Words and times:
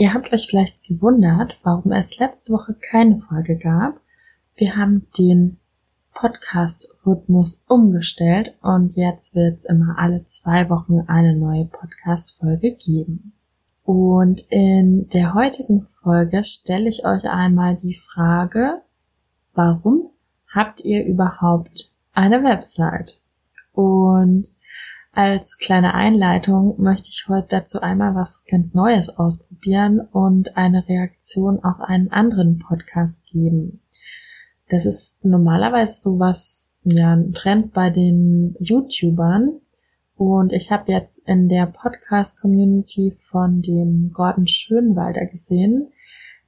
Ihr 0.00 0.14
habt 0.14 0.32
euch 0.32 0.46
vielleicht 0.46 0.84
gewundert, 0.84 1.58
warum 1.64 1.90
es 1.90 2.18
letzte 2.18 2.52
Woche 2.52 2.74
keine 2.74 3.20
Folge 3.28 3.56
gab. 3.56 4.00
Wir 4.54 4.76
haben 4.76 5.08
den 5.18 5.58
Podcast-Rhythmus 6.14 7.62
umgestellt 7.66 8.54
und 8.62 8.94
jetzt 8.94 9.34
wird 9.34 9.58
es 9.58 9.64
immer 9.64 9.98
alle 9.98 10.24
zwei 10.24 10.70
Wochen 10.70 11.00
eine 11.08 11.34
neue 11.34 11.64
Podcast-Folge 11.64 12.76
geben. 12.76 13.32
Und 13.82 14.42
in 14.50 15.08
der 15.08 15.34
heutigen 15.34 15.88
Folge 16.00 16.44
stelle 16.44 16.88
ich 16.88 17.04
euch 17.04 17.28
einmal 17.28 17.74
die 17.74 17.94
Frage, 17.94 18.82
warum 19.54 20.10
habt 20.46 20.84
ihr 20.84 21.04
überhaupt 21.06 21.92
eine 22.12 22.44
Website? 22.44 23.20
Und 23.72 24.48
als 25.12 25.58
kleine 25.58 25.94
Einleitung 25.94 26.80
möchte 26.80 27.08
ich 27.08 27.26
heute 27.28 27.48
dazu 27.50 27.80
einmal 27.80 28.14
was 28.14 28.44
ganz 28.44 28.74
Neues 28.74 29.08
ausprobieren 29.08 30.00
und 30.00 30.56
eine 30.56 30.88
Reaktion 30.88 31.62
auf 31.64 31.80
einen 31.80 32.12
anderen 32.12 32.58
Podcast 32.58 33.24
geben. 33.24 33.80
Das 34.68 34.86
ist 34.86 35.24
normalerweise 35.24 35.98
sowas, 35.98 36.78
ja, 36.84 37.14
ein 37.14 37.32
Trend 37.32 37.72
bei 37.72 37.90
den 37.90 38.54
YouTubern. 38.60 39.60
Und 40.16 40.52
ich 40.52 40.70
habe 40.70 40.92
jetzt 40.92 41.18
in 41.26 41.48
der 41.48 41.66
Podcast-Community 41.66 43.16
von 43.30 43.62
dem 43.62 44.10
Gordon 44.12 44.46
Schönwalder 44.46 45.26
gesehen, 45.26 45.92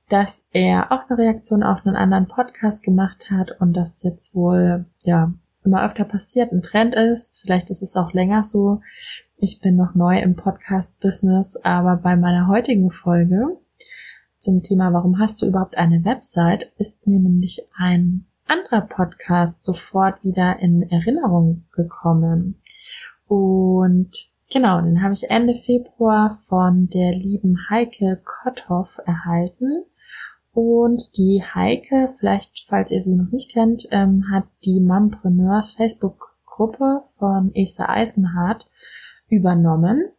dass 0.08 0.44
er 0.50 0.90
auch 0.90 1.08
eine 1.08 1.18
Reaktion 1.18 1.62
auf 1.62 1.86
einen 1.86 1.96
anderen 1.96 2.26
Podcast 2.26 2.82
gemacht 2.82 3.30
hat 3.30 3.60
und 3.60 3.72
das 3.74 4.02
jetzt 4.02 4.34
wohl, 4.34 4.86
ja, 5.02 5.32
immer 5.64 5.84
öfter 5.84 6.04
passiert, 6.04 6.52
ein 6.52 6.62
Trend 6.62 6.94
ist. 6.94 7.40
Vielleicht 7.40 7.70
ist 7.70 7.82
es 7.82 7.96
auch 7.96 8.12
länger 8.12 8.42
so. 8.42 8.80
Ich 9.36 9.60
bin 9.60 9.76
noch 9.76 9.94
neu 9.94 10.18
im 10.20 10.36
Podcast-Business, 10.36 11.56
aber 11.62 11.96
bei 11.96 12.16
meiner 12.16 12.46
heutigen 12.46 12.90
Folge 12.90 13.56
zum 14.38 14.62
Thema, 14.62 14.92
warum 14.92 15.18
hast 15.18 15.42
du 15.42 15.46
überhaupt 15.46 15.76
eine 15.76 16.04
Website, 16.04 16.72
ist 16.78 17.06
mir 17.06 17.20
nämlich 17.20 17.66
ein 17.76 18.24
anderer 18.46 18.80
Podcast 18.80 19.64
sofort 19.64 20.24
wieder 20.24 20.58
in 20.60 20.90
Erinnerung 20.90 21.64
gekommen. 21.72 22.60
Und 23.28 24.30
genau, 24.50 24.80
den 24.80 25.02
habe 25.02 25.12
ich 25.12 25.30
Ende 25.30 25.54
Februar 25.54 26.40
von 26.44 26.88
der 26.88 27.12
lieben 27.12 27.58
Heike 27.68 28.20
Kotthoff 28.24 28.98
erhalten. 29.06 29.84
Und 30.62 31.16
die 31.16 31.42
Heike, 31.42 32.12
vielleicht 32.18 32.66
falls 32.68 32.90
ihr 32.90 33.02
sie 33.02 33.14
noch 33.14 33.32
nicht 33.32 33.50
kennt, 33.50 33.88
ähm, 33.92 34.26
hat 34.30 34.44
die 34.66 34.78
Mompreneurs 34.78 35.70
Facebook-Gruppe 35.70 37.04
von 37.18 37.50
Esther 37.54 37.88
Eisenhardt 37.88 38.70
übernommen. 39.30 40.10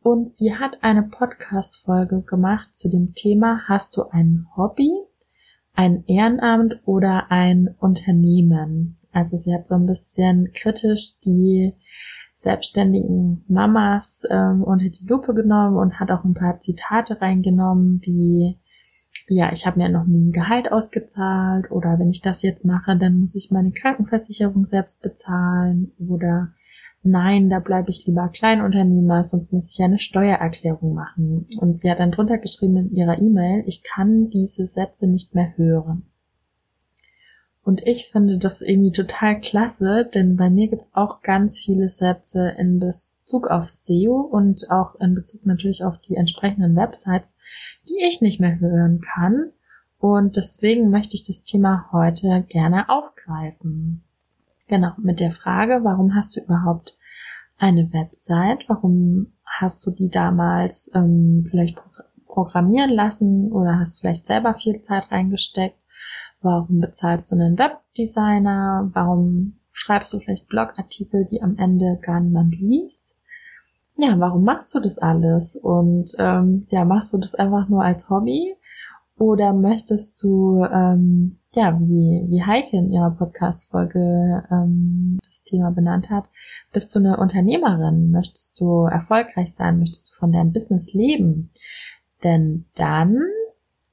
Und 0.00 0.34
sie 0.34 0.54
hat 0.54 0.82
eine 0.82 1.02
Podcast-Folge 1.02 2.22
gemacht 2.22 2.74
zu 2.74 2.88
dem 2.88 3.12
Thema, 3.12 3.68
hast 3.68 3.98
du 3.98 4.04
ein 4.10 4.46
Hobby, 4.56 4.90
ein 5.74 6.04
Ehrenamt 6.06 6.80
oder 6.86 7.30
ein 7.30 7.74
Unternehmen? 7.78 8.96
Also 9.12 9.36
sie 9.36 9.52
hat 9.52 9.68
so 9.68 9.74
ein 9.74 9.84
bisschen 9.84 10.50
kritisch 10.54 11.20
die 11.20 11.74
selbstständigen 12.34 13.44
Mamas 13.48 14.22
ähm, 14.30 14.62
unter 14.62 14.88
die 14.88 15.06
Lupe 15.06 15.34
genommen 15.34 15.76
und 15.76 16.00
hat 16.00 16.10
auch 16.10 16.24
ein 16.24 16.32
paar 16.32 16.58
Zitate 16.60 17.20
reingenommen, 17.20 18.00
wie 18.02 18.58
ja, 19.28 19.52
ich 19.52 19.66
habe 19.66 19.78
mir 19.78 19.88
noch 19.88 20.04
nie 20.04 20.28
ein 20.28 20.32
Gehalt 20.32 20.70
ausgezahlt 20.70 21.70
oder 21.70 21.98
wenn 21.98 22.10
ich 22.10 22.20
das 22.20 22.42
jetzt 22.42 22.64
mache, 22.64 22.96
dann 22.96 23.20
muss 23.20 23.34
ich 23.34 23.50
meine 23.50 23.72
Krankenversicherung 23.72 24.64
selbst 24.64 25.02
bezahlen 25.02 25.92
oder 25.98 26.52
nein, 27.02 27.48
da 27.50 27.58
bleibe 27.58 27.90
ich 27.90 28.06
lieber 28.06 28.28
Kleinunternehmer, 28.28 29.24
sonst 29.24 29.52
muss 29.52 29.70
ich 29.70 29.78
ja 29.78 29.86
eine 29.86 29.98
Steuererklärung 29.98 30.94
machen. 30.94 31.46
Und 31.58 31.78
sie 31.78 31.90
hat 31.90 32.00
dann 32.00 32.10
drunter 32.10 32.38
geschrieben 32.38 32.76
in 32.76 32.94
ihrer 32.94 33.18
E-Mail, 33.18 33.64
ich 33.66 33.82
kann 33.82 34.30
diese 34.30 34.66
Sätze 34.66 35.06
nicht 35.06 35.34
mehr 35.34 35.56
hören. 35.56 36.04
Und 37.62 37.80
ich 37.86 38.10
finde 38.10 38.38
das 38.38 38.60
irgendwie 38.60 38.92
total 38.92 39.40
klasse, 39.40 40.08
denn 40.12 40.36
bei 40.36 40.50
mir 40.50 40.68
gibt's 40.68 40.94
auch 40.94 41.22
ganz 41.22 41.60
viele 41.60 41.88
Sätze 41.88 42.54
in 42.58 42.78
Bezug 43.24 43.48
auf 43.48 43.70
SEO 43.70 44.20
und 44.20 44.70
auch 44.70 44.96
in 44.96 45.14
Bezug 45.14 45.46
natürlich 45.46 45.82
auf 45.82 45.98
die 45.98 46.16
entsprechenden 46.16 46.76
Websites, 46.76 47.38
die 47.88 47.96
ich 48.06 48.20
nicht 48.20 48.38
mehr 48.38 48.60
hören 48.60 49.00
kann. 49.00 49.50
Und 49.98 50.36
deswegen 50.36 50.90
möchte 50.90 51.14
ich 51.14 51.24
das 51.24 51.42
Thema 51.42 51.88
heute 51.90 52.44
gerne 52.50 52.90
aufgreifen. 52.90 54.04
Genau, 54.68 54.92
mit 54.98 55.20
der 55.20 55.32
Frage, 55.32 55.80
warum 55.84 56.14
hast 56.14 56.36
du 56.36 56.40
überhaupt 56.40 56.98
eine 57.56 57.90
Website? 57.94 58.68
Warum 58.68 59.32
hast 59.44 59.86
du 59.86 59.90
die 59.90 60.10
damals 60.10 60.90
ähm, 60.94 61.46
vielleicht 61.48 61.78
programmieren 62.26 62.90
lassen 62.90 63.50
oder 63.52 63.78
hast 63.78 64.00
vielleicht 64.00 64.26
selber 64.26 64.52
viel 64.52 64.82
Zeit 64.82 65.10
reingesteckt? 65.10 65.78
Warum 66.42 66.80
bezahlst 66.80 67.32
du 67.32 67.36
einen 67.36 67.58
Webdesigner? 67.58 68.90
Warum 68.92 69.60
schreibst 69.72 70.12
du 70.12 70.20
vielleicht 70.20 70.48
Blogartikel, 70.48 71.24
die 71.24 71.42
am 71.42 71.56
Ende 71.56 71.98
gar 72.02 72.20
niemand 72.20 72.58
liest? 72.60 73.13
Ja, 73.96 74.18
warum 74.18 74.44
machst 74.44 74.74
du 74.74 74.80
das 74.80 74.98
alles? 74.98 75.56
Und 75.56 76.14
ähm, 76.18 76.66
ja, 76.70 76.84
machst 76.84 77.12
du 77.12 77.18
das 77.18 77.34
einfach 77.34 77.68
nur 77.68 77.84
als 77.84 78.10
Hobby? 78.10 78.56
Oder 79.16 79.52
möchtest 79.52 80.20
du, 80.24 80.64
ähm, 80.64 81.38
ja, 81.52 81.78
wie, 81.78 82.26
wie 82.28 82.42
Heike 82.42 82.76
in 82.76 82.90
ihrer 82.90 83.12
Podcast-Folge 83.12 84.44
ähm, 84.50 85.20
das 85.22 85.44
Thema 85.44 85.70
benannt 85.70 86.10
hat, 86.10 86.24
bist 86.72 86.92
du 86.94 86.98
eine 86.98 87.18
Unternehmerin? 87.18 88.10
Möchtest 88.10 88.60
du 88.60 88.86
erfolgreich 88.86 89.54
sein? 89.54 89.78
Möchtest 89.78 90.12
du 90.12 90.18
von 90.18 90.32
deinem 90.32 90.52
Business 90.52 90.92
leben? 90.92 91.50
Denn 92.24 92.64
dann 92.74 93.16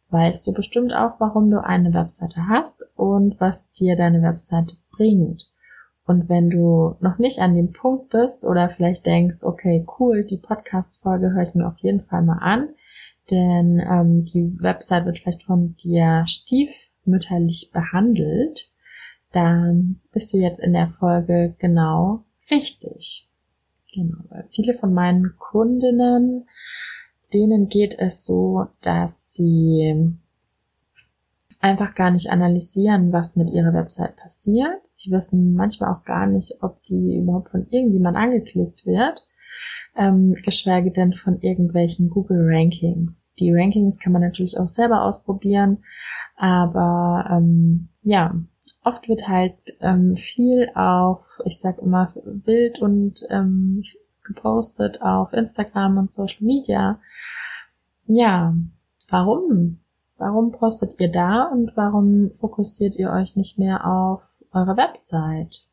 weißt 0.10 0.48
du 0.48 0.54
bestimmt 0.54 0.96
auch, 0.96 1.20
warum 1.20 1.52
du 1.52 1.64
eine 1.64 1.94
Webseite 1.94 2.48
hast 2.48 2.88
und 2.96 3.40
was 3.40 3.72
dir 3.72 3.96
deine 3.96 4.24
Webseite 4.24 4.76
bringt. 4.92 5.52
Und 6.12 6.28
wenn 6.28 6.50
du 6.50 6.98
noch 7.00 7.20
nicht 7.20 7.40
an 7.40 7.56
dem 7.56 7.72
Punkt 7.72 8.10
bist 8.10 8.44
oder 8.44 8.70
vielleicht 8.70 9.06
denkst, 9.06 9.44
okay, 9.44 9.86
cool, 9.98 10.26
die 10.26 10.36
Podcast-Folge 10.36 11.32
höre 11.32 11.44
ich 11.44 11.56
mir 11.56 11.66
auf 11.66 11.78
jeden 11.78 12.02
Fall 12.02 12.22
mal 12.22 12.40
an, 12.40 12.68
denn 13.32 13.80
ähm, 13.80 14.26
die 14.26 14.62
Website 14.62 15.06
wird 15.06 15.20
vielleicht 15.20 15.44
von 15.44 15.74
dir 15.78 16.26
stiefmütterlich 16.28 17.72
behandelt, 17.72 18.74
dann 19.32 20.02
bist 20.12 20.34
du 20.34 20.38
jetzt 20.38 20.60
in 20.60 20.74
der 20.74 20.90
Folge 21.00 21.56
genau 21.60 22.26
richtig. 22.50 23.30
Genau, 23.96 24.18
weil 24.28 24.50
viele 24.52 24.74
von 24.74 24.94
meinen 24.94 25.36
Kundinnen 25.38 26.46
denen 27.34 27.70
geht 27.70 27.98
es 27.98 28.26
so, 28.26 28.68
dass 28.82 29.34
sie 29.34 30.14
einfach 31.62 31.94
gar 31.94 32.12
nicht 32.12 32.30
analysieren, 32.30 33.14
was 33.14 33.36
mit 33.36 33.52
ihrer 33.52 33.74
Website 33.74 34.16
passiert. 34.18 34.82
Sie 34.92 35.12
wissen 35.12 35.54
manchmal 35.54 35.94
auch 35.94 36.04
gar 36.04 36.26
nicht, 36.26 36.58
ob 36.62 36.82
die 36.84 37.18
überhaupt 37.18 37.50
von 37.50 37.68
irgendjemand 37.70 38.18
angeklickt 38.18 38.86
wird, 38.86 39.28
ähm, 39.96 40.34
geschweige 40.44 40.92
denn 40.92 41.14
von 41.14 41.40
irgendwelchen 41.40 42.10
Google 42.10 42.48
Rankings. 42.50 43.36
Die 43.36 43.54
Rankings 43.54 44.00
kann 44.00 44.12
man 44.14 44.24
natürlich 44.24 44.60
auch 44.60 44.68
selber 44.68 45.04
ausprobieren, 45.04 45.84
aber 46.36 47.26
ähm, 47.32 47.90
ja, 48.02 48.36
oft 48.84 49.08
wird 49.08 49.28
halt 49.28 49.56
ähm, 49.82 50.16
viel 50.16 50.72
auf, 50.74 51.24
ich 51.46 51.60
sag 51.60 51.78
immer, 51.78 52.14
Bild 52.26 52.82
und 52.82 53.22
ähm, 53.30 53.84
gepostet 54.24 55.02
auf 55.02 55.34
Instagram 55.34 55.98
und 55.98 56.12
Social 56.12 56.44
Media. 56.44 57.00
Ja, 58.08 58.56
warum? 59.10 59.81
Warum 60.22 60.52
postet 60.52 61.00
ihr 61.00 61.12
da 61.12 61.46
und 61.46 61.76
warum 61.76 62.30
fokussiert 62.40 62.96
ihr 63.00 63.10
euch 63.10 63.36
nicht 63.36 63.58
mehr 63.58 63.88
auf 63.88 64.22
eure 64.52 64.78
Website? 64.78 65.66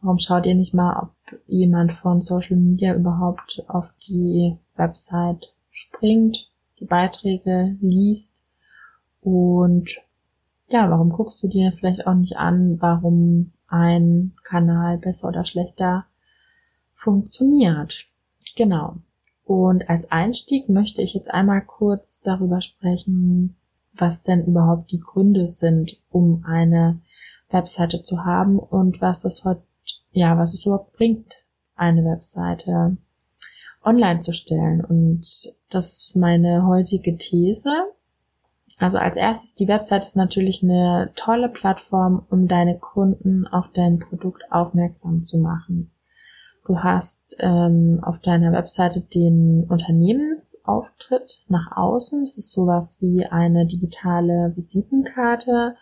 Warum 0.00 0.20
schaut 0.20 0.46
ihr 0.46 0.54
nicht 0.54 0.74
mal, 0.74 0.96
ob 1.02 1.40
jemand 1.48 1.92
von 1.92 2.20
Social 2.20 2.56
Media 2.56 2.94
überhaupt 2.94 3.64
auf 3.66 3.90
die 4.08 4.56
Website 4.76 5.52
springt, 5.72 6.52
die 6.78 6.84
Beiträge 6.84 7.76
liest 7.80 8.44
und 9.22 9.90
ja, 10.68 10.88
warum 10.88 11.10
guckst 11.10 11.42
du 11.42 11.48
dir 11.48 11.72
vielleicht 11.72 12.06
auch 12.06 12.14
nicht 12.14 12.36
an, 12.36 12.80
warum 12.80 13.54
ein 13.66 14.36
Kanal 14.44 14.98
besser 14.98 15.26
oder 15.30 15.44
schlechter 15.44 16.06
funktioniert. 16.92 18.06
Genau. 18.54 18.98
Und 19.48 19.88
als 19.88 20.10
Einstieg 20.10 20.68
möchte 20.68 21.00
ich 21.00 21.14
jetzt 21.14 21.30
einmal 21.30 21.62
kurz 21.62 22.20
darüber 22.20 22.60
sprechen, 22.60 23.56
was 23.94 24.22
denn 24.22 24.44
überhaupt 24.44 24.92
die 24.92 25.00
Gründe 25.00 25.48
sind, 25.48 26.02
um 26.10 26.44
eine 26.46 27.00
Webseite 27.48 28.02
zu 28.02 28.26
haben 28.26 28.58
und 28.58 29.00
was 29.00 29.24
es 29.24 29.46
heute, 29.46 29.62
ja, 30.12 30.36
was 30.36 30.52
es 30.52 30.66
überhaupt 30.66 30.92
bringt, 30.92 31.32
eine 31.76 32.04
Webseite 32.04 32.98
online 33.82 34.20
zu 34.20 34.34
stellen. 34.34 34.84
Und 34.84 35.26
das 35.70 35.92
ist 35.92 36.14
meine 36.14 36.66
heutige 36.66 37.16
These. 37.16 37.70
Also 38.76 38.98
als 38.98 39.16
erstes, 39.16 39.54
die 39.54 39.66
Website 39.66 40.04
ist 40.04 40.16
natürlich 40.16 40.62
eine 40.62 41.10
tolle 41.16 41.48
Plattform, 41.48 42.26
um 42.28 42.48
deine 42.48 42.78
Kunden 42.78 43.46
auf 43.46 43.72
dein 43.72 43.98
Produkt 43.98 44.42
aufmerksam 44.50 45.24
zu 45.24 45.38
machen. 45.38 45.90
Du 46.68 46.82
hast 46.82 47.38
ähm, 47.40 48.00
auf 48.02 48.18
deiner 48.18 48.52
Webseite 48.52 49.00
den 49.00 49.64
Unternehmensauftritt 49.70 51.42
nach 51.48 51.74
außen. 51.74 52.20
Das 52.20 52.36
ist 52.36 52.52
sowas 52.52 52.98
wie 53.00 53.24
eine 53.24 53.64
digitale 53.64 54.52
Visitenkarte. 54.54 55.76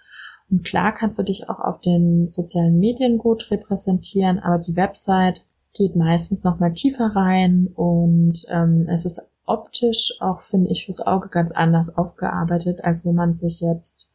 Und 0.49 0.63
klar 0.63 0.95
kannst 0.95 1.19
du 1.19 1.25
dich 1.25 1.51
auch 1.51 1.59
auf 1.59 1.81
den 1.81 2.29
sozialen 2.29 2.79
Medien 2.79 3.19
gut 3.19 3.51
repräsentieren, 3.51 4.39
aber 4.39 4.59
die 4.59 4.77
Website 4.77 5.43
geht 5.75 5.97
meistens 5.97 6.45
noch 6.45 6.61
mal 6.61 6.73
tiefer 6.73 7.17
rein 7.17 7.67
und 7.75 8.47
ähm, 8.49 8.87
es 8.89 9.07
ist 9.07 9.27
optisch 9.45 10.17
auch, 10.21 10.41
finde 10.41 10.71
ich, 10.71 10.87
fürs 10.87 11.05
Auge 11.05 11.31
ganz 11.31 11.51
anders 11.51 11.97
aufgearbeitet, 11.97 12.85
als 12.85 13.05
wenn 13.05 13.17
man 13.17 13.35
sich 13.35 13.61
jetzt 13.61 14.13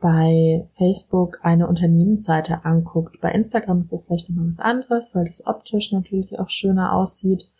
bei 0.00 0.68
Facebook 0.76 1.40
eine 1.42 1.68
Unternehmensseite 1.68 2.64
anguckt. 2.64 3.20
Bei 3.20 3.32
Instagram 3.32 3.80
ist 3.80 3.92
das 3.92 4.02
vielleicht 4.02 4.28
nochmal 4.28 4.48
was 4.48 4.60
anderes, 4.60 5.14
weil 5.14 5.26
das 5.26 5.46
optisch 5.46 5.92
natürlich 5.92 6.38
auch 6.38 6.48
schöner 6.48 6.94
aussieht 6.94 7.52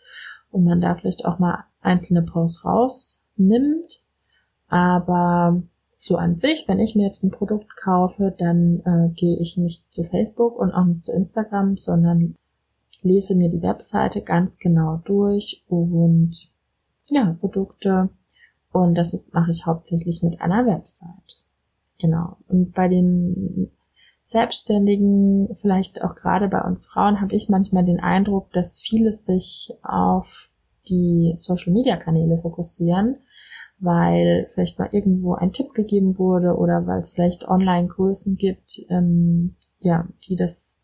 und 0.51 0.63
man 0.63 0.81
da 0.81 0.95
vielleicht 0.95 1.25
auch 1.25 1.39
mal 1.39 1.65
einzelne 1.81 2.23
Posts 2.23 2.65
rausnimmt. 2.65 4.03
Aber 4.67 5.61
so 5.97 6.17
an 6.17 6.39
sich, 6.39 6.67
wenn 6.67 6.79
ich 6.79 6.95
mir 6.95 7.05
jetzt 7.05 7.23
ein 7.23 7.31
Produkt 7.31 7.75
kaufe, 7.77 8.33
dann 8.37 8.81
äh, 8.85 9.13
gehe 9.13 9.37
ich 9.39 9.57
nicht 9.57 9.85
zu 9.93 10.03
Facebook 10.03 10.57
und 10.57 10.71
auch 10.71 10.85
nicht 10.85 11.05
zu 11.05 11.11
Instagram, 11.11 11.77
sondern 11.77 12.35
lese 13.03 13.35
mir 13.35 13.49
die 13.49 13.61
Webseite 13.61 14.23
ganz 14.23 14.57
genau 14.57 15.01
durch 15.05 15.63
und 15.67 16.49
ja, 17.07 17.35
Produkte. 17.39 18.09
Und 18.71 18.95
das 18.95 19.27
mache 19.31 19.51
ich 19.51 19.65
hauptsächlich 19.65 20.23
mit 20.23 20.41
einer 20.41 20.65
Website. 20.65 21.43
Genau. 22.01 22.37
Und 22.47 22.73
bei 22.73 22.87
den 22.87 23.71
Selbstständigen, 24.25 25.55
vielleicht 25.61 26.03
auch 26.03 26.15
gerade 26.15 26.47
bei 26.47 26.61
uns 26.61 26.87
Frauen, 26.87 27.21
habe 27.21 27.35
ich 27.35 27.49
manchmal 27.49 27.85
den 27.85 27.99
Eindruck, 27.99 28.51
dass 28.51 28.81
viele 28.81 29.13
sich 29.13 29.73
auf 29.83 30.49
die 30.89 31.33
Social 31.35 31.73
Media 31.73 31.97
Kanäle 31.97 32.39
fokussieren, 32.41 33.17
weil 33.79 34.49
vielleicht 34.53 34.79
mal 34.79 34.89
irgendwo 34.91 35.35
ein 35.35 35.51
Tipp 35.51 35.73
gegeben 35.73 36.17
wurde 36.17 36.55
oder 36.55 36.87
weil 36.87 37.01
es 37.01 37.13
vielleicht 37.13 37.47
Online-Größen 37.47 38.35
gibt, 38.35 38.79
ähm, 38.89 39.57
ja, 39.79 40.07
die 40.27 40.35
das 40.35 40.79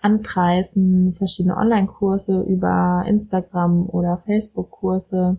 anpreisen, 0.00 1.14
verschiedene 1.14 1.56
Online-Kurse 1.56 2.42
über 2.42 3.04
Instagram 3.06 3.88
oder 3.88 4.22
Facebook-Kurse, 4.24 5.38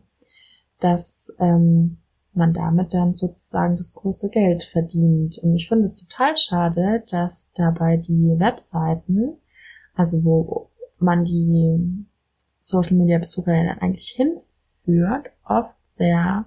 dass 0.80 1.34
ähm, 1.40 2.03
man 2.36 2.54
damit 2.54 2.94
dann 2.94 3.16
sozusagen 3.16 3.78
das 3.78 3.94
große 3.94 4.30
Geld 4.30 4.64
verdient. 4.64 5.38
Und 5.38 5.56
ich 5.56 5.68
finde 5.68 5.86
es 5.86 5.96
total 5.96 6.36
schade, 6.36 7.04
dass 7.10 7.52
dabei 7.54 7.98
die 7.98 8.40
Webseiten, 8.40 9.38
also 9.96 10.24
wo 10.24 10.70
man 11.00 11.26
die 11.26 12.06
Social 12.60 12.96
Media 12.96 13.20
Besucher 13.20 13.52
dann 13.52 13.80
eigentlich 13.80 14.10
hinführt, 14.10 15.32
oft 15.46 15.76
sehr 15.88 16.46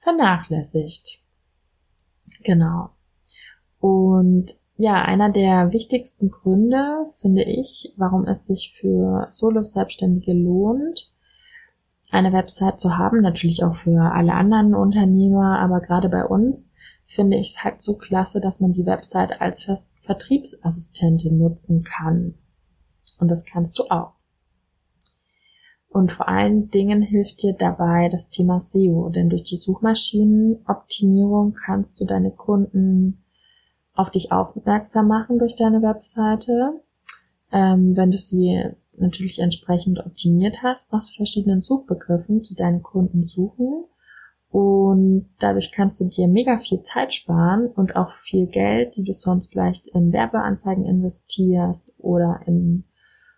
vernachlässigt. 0.00 1.20
Genau. 2.42 2.90
Und 3.80 4.54
ja, 4.76 5.02
einer 5.02 5.32
der 5.32 5.72
wichtigsten 5.72 6.30
Gründe, 6.30 7.06
finde 7.20 7.44
ich, 7.44 7.94
warum 7.96 8.26
es 8.26 8.46
sich 8.46 8.76
für 8.78 9.26
Solo-Selbstständige 9.30 10.34
lohnt, 10.34 11.12
eine 12.10 12.32
Website 12.32 12.80
zu 12.80 12.96
haben, 12.96 13.20
natürlich 13.20 13.64
auch 13.64 13.76
für 13.76 14.12
alle 14.12 14.32
anderen 14.32 14.74
Unternehmer, 14.74 15.58
aber 15.58 15.80
gerade 15.80 16.08
bei 16.08 16.24
uns 16.24 16.70
finde 17.06 17.36
ich 17.36 17.50
es 17.50 17.64
halt 17.64 17.82
so 17.82 17.96
klasse, 17.96 18.40
dass 18.40 18.60
man 18.60 18.72
die 18.72 18.86
Website 18.86 19.40
als 19.40 19.68
Vertriebsassistentin 20.02 21.38
nutzen 21.38 21.84
kann. 21.84 22.34
Und 23.18 23.28
das 23.30 23.44
kannst 23.44 23.78
du 23.78 23.84
auch. 23.90 24.12
Und 25.88 26.12
vor 26.12 26.28
allen 26.28 26.70
Dingen 26.70 27.00
hilft 27.00 27.42
dir 27.42 27.54
dabei 27.54 28.08
das 28.10 28.28
Thema 28.28 28.60
SEO, 28.60 29.08
denn 29.08 29.30
durch 29.30 29.44
die 29.44 29.56
Suchmaschinenoptimierung 29.56 31.54
kannst 31.54 32.00
du 32.00 32.04
deine 32.04 32.30
Kunden 32.30 33.24
auf 33.94 34.10
dich 34.10 34.30
aufmerksam 34.30 35.08
machen 35.08 35.38
durch 35.38 35.54
deine 35.54 35.80
Webseite. 35.80 36.82
Ähm, 37.50 37.96
wenn 37.96 38.10
du 38.10 38.18
sie 38.18 38.72
natürlich 38.98 39.38
entsprechend 39.38 39.98
optimiert 39.98 40.62
hast 40.62 40.92
nach 40.92 41.06
verschiedenen 41.16 41.60
Suchbegriffen, 41.60 42.42
die 42.42 42.54
deine 42.54 42.80
Kunden 42.80 43.26
suchen. 43.28 43.84
Und 44.50 45.28
dadurch 45.38 45.72
kannst 45.72 46.00
du 46.00 46.08
dir 46.08 46.28
mega 46.28 46.58
viel 46.58 46.82
Zeit 46.82 47.12
sparen 47.12 47.66
und 47.66 47.96
auch 47.96 48.12
viel 48.12 48.46
Geld, 48.46 48.96
die 48.96 49.04
du 49.04 49.12
sonst 49.12 49.52
vielleicht 49.52 49.88
in 49.88 50.12
Werbeanzeigen 50.12 50.84
investierst 50.84 51.92
oder 51.98 52.40
in 52.46 52.84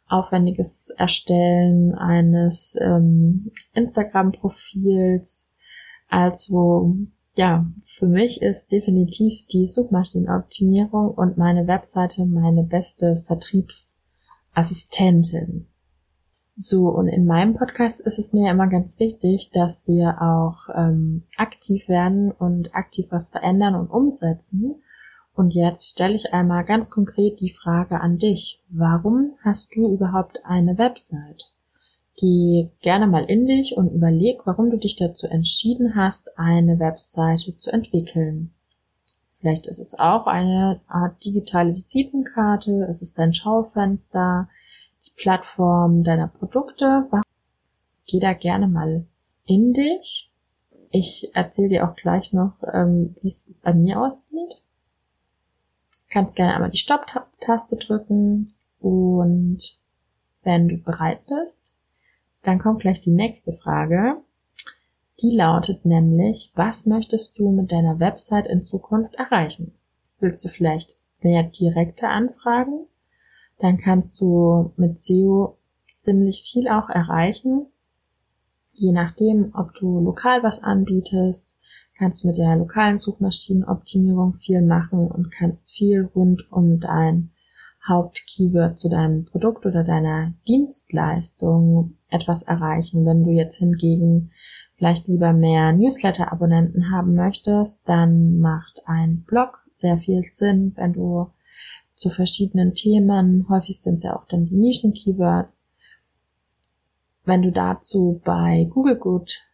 aufwendiges 0.08 0.90
Erstellen 0.96 1.94
eines 1.94 2.76
ähm, 2.80 3.50
Instagram-Profils. 3.74 5.52
Also 6.08 6.96
ja, 7.34 7.66
für 7.86 8.06
mich 8.06 8.40
ist 8.42 8.72
definitiv 8.72 9.46
die 9.48 9.66
Suchmaschinenoptimierung 9.66 11.10
und 11.10 11.36
meine 11.36 11.66
Webseite 11.66 12.26
meine 12.26 12.62
beste 12.62 13.22
Vertriebs 13.26 13.97
Assistentin. 14.58 15.68
So, 16.56 16.88
und 16.88 17.06
in 17.06 17.26
meinem 17.26 17.54
Podcast 17.54 18.00
ist 18.00 18.18
es 18.18 18.32
mir 18.32 18.50
immer 18.50 18.66
ganz 18.66 18.98
wichtig, 18.98 19.52
dass 19.52 19.86
wir 19.86 20.20
auch 20.20 20.74
ähm, 20.74 21.22
aktiv 21.36 21.88
werden 21.88 22.32
und 22.32 22.74
aktiv 22.74 23.06
was 23.10 23.30
verändern 23.30 23.76
und 23.76 23.88
umsetzen. 23.88 24.82
Und 25.32 25.54
jetzt 25.54 25.92
stelle 25.92 26.16
ich 26.16 26.34
einmal 26.34 26.64
ganz 26.64 26.90
konkret 26.90 27.40
die 27.40 27.52
Frage 27.52 28.00
an 28.00 28.18
dich. 28.18 28.60
Warum 28.68 29.36
hast 29.44 29.76
du 29.76 29.92
überhaupt 29.92 30.40
eine 30.44 30.76
Website? 30.76 31.54
Geh 32.16 32.70
gerne 32.80 33.06
mal 33.06 33.26
in 33.26 33.46
dich 33.46 33.76
und 33.76 33.92
überleg, 33.92 34.40
warum 34.44 34.70
du 34.70 34.76
dich 34.76 34.96
dazu 34.96 35.28
entschieden 35.28 35.94
hast, 35.94 36.36
eine 36.36 36.80
Webseite 36.80 37.56
zu 37.58 37.72
entwickeln. 37.72 38.52
Vielleicht 39.40 39.68
ist 39.68 39.78
es 39.78 39.98
auch 39.98 40.26
eine 40.26 40.80
Art 40.88 41.24
digitale 41.24 41.74
Visitenkarte, 41.74 42.86
es 42.90 43.02
ist 43.02 43.18
dein 43.18 43.32
Schaufenster, 43.32 44.48
die 45.06 45.12
Plattform 45.16 46.02
deiner 46.02 46.26
Produkte. 46.26 47.08
Geh 48.06 48.18
da 48.18 48.32
gerne 48.32 48.66
mal 48.66 49.06
in 49.44 49.72
dich. 49.72 50.32
Ich 50.90 51.30
erzähle 51.34 51.68
dir 51.68 51.88
auch 51.88 51.94
gleich 51.94 52.32
noch, 52.32 52.54
ähm, 52.72 53.14
wie 53.20 53.28
es 53.28 53.44
bei 53.62 53.74
mir 53.74 54.00
aussieht. 54.00 54.64
Du 55.92 55.98
kannst 56.08 56.34
gerne 56.34 56.54
einmal 56.54 56.70
die 56.70 56.78
Stopp-Taste 56.78 57.76
drücken 57.76 58.54
und 58.80 59.80
wenn 60.42 60.68
du 60.68 60.78
bereit 60.78 61.26
bist, 61.26 61.78
dann 62.42 62.58
kommt 62.58 62.80
gleich 62.80 63.00
die 63.00 63.12
nächste 63.12 63.52
Frage. 63.52 64.16
Die 65.20 65.34
lautet 65.34 65.84
nämlich, 65.84 66.52
was 66.54 66.86
möchtest 66.86 67.38
du 67.38 67.50
mit 67.50 67.72
deiner 67.72 67.98
Website 67.98 68.46
in 68.46 68.64
Zukunft 68.64 69.16
erreichen? 69.16 69.72
Willst 70.20 70.44
du 70.44 70.48
vielleicht 70.48 71.00
mehr 71.22 71.42
direkte 71.42 72.08
Anfragen? 72.08 72.86
Dann 73.58 73.78
kannst 73.78 74.20
du 74.20 74.72
mit 74.76 75.00
SEO 75.00 75.58
ziemlich 76.02 76.42
viel 76.42 76.68
auch 76.68 76.88
erreichen. 76.88 77.66
Je 78.72 78.92
nachdem, 78.92 79.52
ob 79.54 79.74
du 79.74 79.98
lokal 79.98 80.44
was 80.44 80.62
anbietest, 80.62 81.58
kannst 81.96 82.22
du 82.22 82.28
mit 82.28 82.38
der 82.38 82.54
lokalen 82.54 82.98
Suchmaschinenoptimierung 82.98 84.34
viel 84.34 84.62
machen 84.62 85.08
und 85.08 85.32
kannst 85.32 85.72
viel 85.72 86.08
rund 86.14 86.46
um 86.52 86.78
dein 86.78 87.32
Hauptkeyword 87.88 88.78
zu 88.78 88.88
deinem 88.88 89.24
Produkt 89.24 89.66
oder 89.66 89.82
deiner 89.82 90.34
Dienstleistung 90.46 91.96
etwas 92.08 92.42
erreichen. 92.42 93.04
Wenn 93.04 93.24
du 93.24 93.30
jetzt 93.30 93.56
hingegen 93.56 94.30
vielleicht 94.78 95.08
lieber 95.08 95.32
mehr 95.32 95.72
Newsletter-Abonnenten 95.72 96.90
haben 96.90 97.14
möchtest, 97.14 97.88
dann 97.88 98.38
macht 98.38 98.82
ein 98.86 99.24
Blog 99.24 99.66
sehr 99.70 99.98
viel 99.98 100.22
Sinn, 100.22 100.72
wenn 100.76 100.92
du 100.92 101.30
zu 101.96 102.10
verschiedenen 102.10 102.74
Themen, 102.74 103.46
häufig 103.48 103.80
sind 103.80 103.98
es 103.98 104.04
ja 104.04 104.16
auch 104.16 104.26
dann 104.28 104.46
die 104.46 104.56
Nischen-Keywords, 104.56 105.72
wenn 107.24 107.42
du 107.42 107.50
dazu 107.50 108.22
bei 108.24 108.68
Google 108.70 108.96
gut 108.96 109.44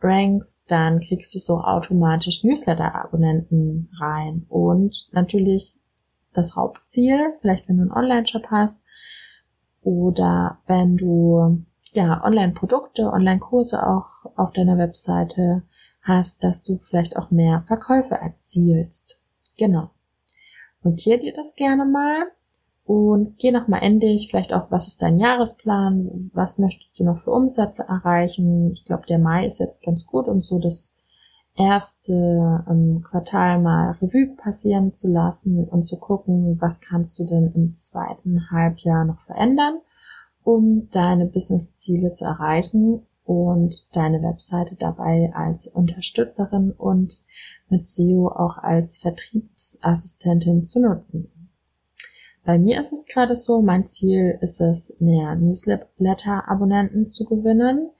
rankst, 0.00 0.62
dann 0.68 1.00
kriegst 1.00 1.34
du 1.34 1.38
so 1.38 1.58
automatisch 1.58 2.44
Newsletter-Abonnenten 2.44 3.90
rein. 3.98 4.46
Und 4.48 5.10
natürlich 5.12 5.76
das 6.32 6.56
Hauptziel, 6.56 7.32
vielleicht 7.40 7.68
wenn 7.68 7.76
du 7.76 7.82
einen 7.82 7.92
Online-Shop 7.92 8.46
hast 8.50 8.82
oder 9.82 10.58
wenn 10.66 10.96
du 10.96 11.64
ja, 11.94 12.22
Online-Produkte, 12.24 13.12
Online-Kurse 13.12 13.86
auch 13.86 14.26
auf 14.36 14.52
deiner 14.52 14.78
Webseite 14.78 15.62
hast, 16.02 16.44
dass 16.44 16.62
du 16.62 16.76
vielleicht 16.76 17.16
auch 17.16 17.30
mehr 17.30 17.64
Verkäufe 17.66 18.14
erzielst. 18.14 19.20
Genau. 19.58 19.90
Notier 20.82 21.18
dir 21.18 21.34
das 21.34 21.54
gerne 21.56 21.84
mal 21.84 22.24
und 22.84 23.38
geh 23.38 23.52
nochmal 23.52 23.82
endlich, 23.82 24.28
vielleicht 24.30 24.52
auch, 24.52 24.70
was 24.70 24.88
ist 24.88 25.02
dein 25.02 25.18
Jahresplan, 25.18 26.30
was 26.32 26.58
möchtest 26.58 26.98
du 26.98 27.04
noch 27.04 27.18
für 27.18 27.30
Umsätze 27.30 27.84
erreichen. 27.86 28.72
Ich 28.72 28.84
glaube, 28.84 29.06
der 29.06 29.18
Mai 29.18 29.46
ist 29.46 29.60
jetzt 29.60 29.84
ganz 29.84 30.06
gut, 30.06 30.26
um 30.26 30.40
so 30.40 30.58
das 30.58 30.96
erste 31.56 32.64
ähm, 32.68 33.02
Quartal 33.02 33.60
mal 33.60 33.92
Revue 34.00 34.34
passieren 34.36 34.94
zu 34.94 35.12
lassen 35.12 35.64
und 35.68 35.86
zu 35.86 35.98
gucken, 35.98 36.60
was 36.60 36.80
kannst 36.80 37.18
du 37.18 37.24
denn 37.24 37.52
im 37.54 37.76
zweiten 37.76 38.50
Halbjahr 38.50 39.04
noch 39.04 39.20
verändern, 39.20 39.80
um 40.44 40.88
deine 40.90 41.26
Business-Ziele 41.26 42.14
zu 42.14 42.24
erreichen 42.24 43.06
und 43.24 43.94
deine 43.94 44.22
Webseite 44.22 44.74
dabei 44.76 45.32
als 45.34 45.68
Unterstützerin 45.68 46.72
und 46.72 47.22
mit 47.68 47.88
SEO 47.88 48.28
auch 48.28 48.58
als 48.58 48.98
Vertriebsassistentin 48.98 50.66
zu 50.66 50.80
nutzen. 50.80 51.30
Bei 52.44 52.58
mir 52.58 52.80
ist 52.80 52.92
es 52.92 53.04
gerade 53.06 53.36
so, 53.36 53.60
mein 53.62 53.86
Ziel 53.86 54.38
ist 54.40 54.60
es, 54.60 54.96
mehr 54.98 55.36
Newsletter-Abonnenten 55.36 57.08
zu 57.08 57.26
gewinnen. 57.26 57.90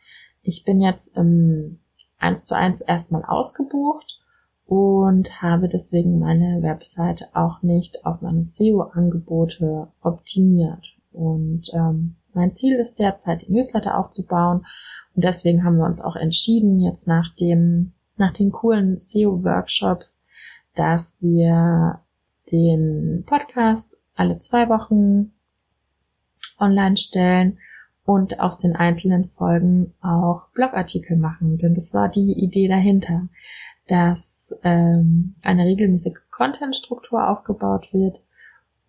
Ich 0.42 0.64
bin 0.64 0.80
jetzt 0.80 1.16
im 1.16 1.78
1 2.18 2.46
zu 2.46 2.56
1 2.56 2.80
erstmal 2.80 3.24
ausgebucht 3.24 4.18
und 4.66 5.42
habe 5.42 5.68
deswegen 5.68 6.18
meine 6.18 6.62
Webseite 6.62 7.26
auch 7.34 7.62
nicht 7.62 8.06
auf 8.06 8.22
meine 8.22 8.44
SEO-Angebote 8.44 9.88
optimiert. 10.00 10.96
Und 11.12 11.72
ähm, 11.74 12.16
mein 12.32 12.54
Ziel 12.54 12.76
ist 12.76 13.00
derzeit, 13.00 13.42
die 13.42 13.52
Newsletter 13.52 13.98
aufzubauen 13.98 14.64
und 15.14 15.24
deswegen 15.24 15.64
haben 15.64 15.76
wir 15.76 15.86
uns 15.86 16.00
auch 16.00 16.16
entschieden, 16.16 16.78
jetzt 16.78 17.08
nach 17.08 17.34
dem, 17.34 17.92
nach 18.16 18.32
den 18.32 18.52
coolen 18.52 18.98
SEO-Workshops, 18.98 20.20
dass 20.74 21.20
wir 21.20 22.00
den 22.50 23.24
Podcast 23.26 24.02
alle 24.14 24.38
zwei 24.38 24.68
Wochen 24.68 25.32
online 26.58 26.96
stellen 26.96 27.58
und 28.04 28.40
aus 28.40 28.58
den 28.58 28.76
einzelnen 28.76 29.30
Folgen 29.30 29.94
auch 30.00 30.48
Blogartikel 30.52 31.16
machen. 31.16 31.58
Denn 31.58 31.74
das 31.74 31.94
war 31.94 32.08
die 32.08 32.32
Idee 32.32 32.68
dahinter, 32.68 33.28
dass 33.88 34.56
ähm, 34.62 35.34
eine 35.42 35.64
regelmäßige 35.64 36.18
Content-Struktur 36.30 37.28
aufgebaut 37.28 37.92
wird 37.92 38.22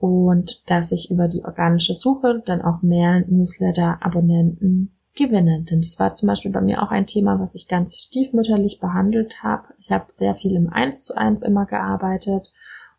und 0.01 0.67
dass 0.69 0.91
ich 0.91 1.11
über 1.11 1.27
die 1.27 1.45
organische 1.45 1.95
Suche 1.95 2.41
dann 2.43 2.63
auch 2.63 2.81
mehr 2.81 3.23
Newsletter-Abonnenten 3.27 4.91
gewinne. 5.15 5.61
Denn 5.61 5.81
das 5.81 5.99
war 5.99 6.15
zum 6.15 6.27
Beispiel 6.27 6.51
bei 6.51 6.61
mir 6.61 6.81
auch 6.81 6.89
ein 6.89 7.05
Thema, 7.05 7.39
was 7.39 7.53
ich 7.53 7.67
ganz 7.67 7.97
stiefmütterlich 7.97 8.79
behandelt 8.79 9.43
habe. 9.43 9.67
Ich 9.77 9.91
habe 9.91 10.07
sehr 10.15 10.33
viel 10.33 10.55
im 10.55 10.69
Eins 10.69 11.03
zu 11.03 11.15
eins 11.15 11.43
immer 11.43 11.67
gearbeitet 11.67 12.51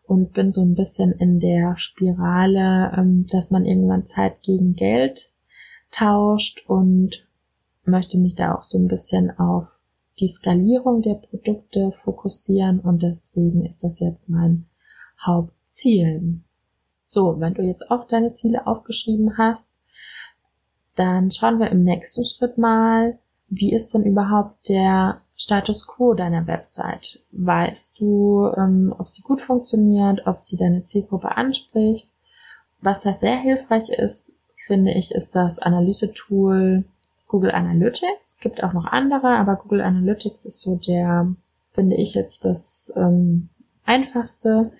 und 0.04 0.32
bin 0.32 0.52
so 0.52 0.62
ein 0.62 0.76
bisschen 0.76 1.10
in 1.10 1.40
der 1.40 1.76
Spirale, 1.76 2.92
ähm, 2.96 3.26
dass 3.28 3.50
man 3.50 3.64
irgendwann 3.64 4.06
Zeit 4.06 4.42
gegen 4.42 4.74
Geld 4.74 5.32
tauscht 5.90 6.64
und 6.68 7.26
möchte 7.84 8.16
mich 8.16 8.36
da 8.36 8.54
auch 8.54 8.62
so 8.62 8.78
ein 8.78 8.86
bisschen 8.86 9.36
auf 9.40 9.66
die 10.20 10.28
Skalierung 10.28 11.02
der 11.02 11.14
Produkte 11.14 11.90
fokussieren 11.90 12.78
und 12.78 13.02
deswegen 13.02 13.66
ist 13.66 13.82
das 13.82 13.98
jetzt 13.98 14.28
mein 14.28 14.66
Hauptziel. 15.20 16.42
So, 17.12 17.38
wenn 17.40 17.52
du 17.52 17.60
jetzt 17.60 17.90
auch 17.90 18.06
deine 18.06 18.32
Ziele 18.32 18.66
aufgeschrieben 18.66 19.36
hast, 19.36 19.70
dann 20.96 21.30
schauen 21.30 21.58
wir 21.58 21.70
im 21.70 21.84
nächsten 21.84 22.24
Schritt 22.24 22.56
mal, 22.56 23.18
wie 23.48 23.74
ist 23.74 23.92
denn 23.92 24.02
überhaupt 24.06 24.70
der 24.70 25.20
Status 25.36 25.86
quo 25.86 26.14
deiner 26.14 26.46
Website? 26.46 27.22
Weißt 27.32 28.00
du, 28.00 28.50
ähm, 28.56 28.94
ob 28.96 29.10
sie 29.10 29.20
gut 29.20 29.42
funktioniert, 29.42 30.26
ob 30.26 30.40
sie 30.40 30.56
deine 30.56 30.86
Zielgruppe 30.86 31.36
anspricht? 31.36 32.08
Was 32.80 33.00
da 33.00 33.12
sehr 33.12 33.36
hilfreich 33.36 33.90
ist, 33.90 34.38
finde 34.66 34.92
ich, 34.92 35.14
ist 35.14 35.36
das 35.36 35.58
Analysetool 35.58 36.84
Google 37.28 37.50
Analytics. 37.50 38.38
Gibt 38.38 38.64
auch 38.64 38.72
noch 38.72 38.86
andere, 38.86 39.36
aber 39.36 39.56
Google 39.56 39.82
Analytics 39.82 40.46
ist 40.46 40.62
so 40.62 40.76
der, 40.76 41.34
finde 41.72 41.96
ich 41.96 42.14
jetzt 42.14 42.46
das 42.46 42.90
ähm, 42.96 43.50
einfachste, 43.84 44.72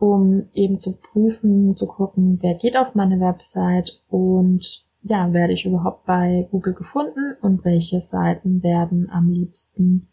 um 0.00 0.48
eben 0.54 0.78
zu 0.80 0.96
prüfen, 0.96 1.76
zu 1.76 1.86
gucken, 1.86 2.38
wer 2.40 2.54
geht 2.54 2.76
auf 2.76 2.94
meine 2.94 3.20
Website 3.20 4.02
und 4.08 4.84
ja, 5.02 5.32
werde 5.32 5.52
ich 5.52 5.66
überhaupt 5.66 6.06
bei 6.06 6.48
Google 6.50 6.72
gefunden 6.72 7.36
und 7.42 7.64
welche 7.64 8.00
Seiten 8.00 8.62
werden 8.62 9.10
am 9.10 9.30
liebsten 9.30 10.08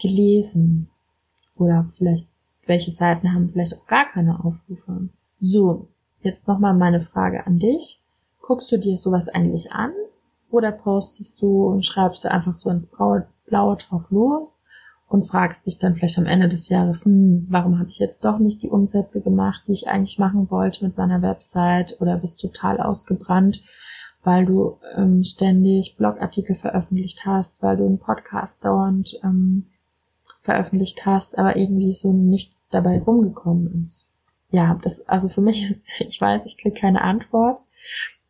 gelesen? 0.00 0.88
Oder 1.56 1.88
vielleicht, 1.92 2.28
welche 2.66 2.92
Seiten 2.92 3.32
haben 3.32 3.48
vielleicht 3.48 3.76
auch 3.76 3.86
gar 3.86 4.06
keine 4.12 4.44
Aufrufe? 4.44 5.08
So, 5.40 5.88
jetzt 6.22 6.46
nochmal 6.46 6.74
meine 6.74 7.00
Frage 7.00 7.46
an 7.46 7.58
dich. 7.58 8.00
Guckst 8.40 8.70
du 8.70 8.78
dir 8.78 8.96
sowas 8.96 9.28
eigentlich 9.28 9.72
an? 9.72 9.92
Oder 10.50 10.70
postest 10.70 11.42
du 11.42 11.66
und 11.66 11.84
schreibst 11.84 12.24
du 12.24 12.30
einfach 12.30 12.54
so 12.54 12.70
in 12.70 12.86
Blau 13.46 13.74
drauf 13.74 14.04
los 14.10 14.60
und 15.08 15.28
fragst 15.28 15.66
dich 15.66 15.78
dann 15.78 15.94
vielleicht 15.94 16.18
am 16.18 16.26
Ende 16.26 16.48
des 16.48 16.68
Jahres, 16.68 17.04
hm, 17.04 17.46
warum 17.48 17.78
habe 17.78 17.90
ich 17.90 17.98
jetzt 17.98 18.24
doch 18.24 18.38
nicht 18.38 18.62
die 18.62 18.70
Umsätze 18.70 19.20
gemacht, 19.20 19.62
die 19.66 19.72
ich 19.72 19.88
eigentlich 19.88 20.18
machen 20.18 20.50
wollte 20.50 20.84
mit 20.84 20.96
meiner 20.96 21.22
Website 21.22 21.96
oder 22.00 22.16
bist 22.16 22.40
total 22.40 22.80
ausgebrannt, 22.80 23.62
weil 24.24 24.44
du 24.46 24.78
ähm, 24.96 25.22
ständig 25.22 25.96
Blogartikel 25.96 26.56
veröffentlicht 26.56 27.24
hast, 27.24 27.62
weil 27.62 27.76
du 27.76 27.86
einen 27.86 27.98
Podcast 27.98 28.64
dauernd 28.64 29.18
ähm, 29.22 29.66
veröffentlicht 30.42 31.06
hast, 31.06 31.38
aber 31.38 31.56
irgendwie 31.56 31.92
so 31.92 32.12
nichts 32.12 32.66
dabei 32.68 33.00
rumgekommen 33.00 33.82
ist. 33.82 34.08
Ja, 34.50 34.78
das, 34.82 35.08
also 35.08 35.28
für 35.28 35.40
mich 35.40 35.70
ist, 35.70 36.00
ich 36.00 36.20
weiß, 36.20 36.46
ich 36.46 36.58
kriege 36.58 36.78
keine 36.78 37.02
Antwort. 37.02 37.62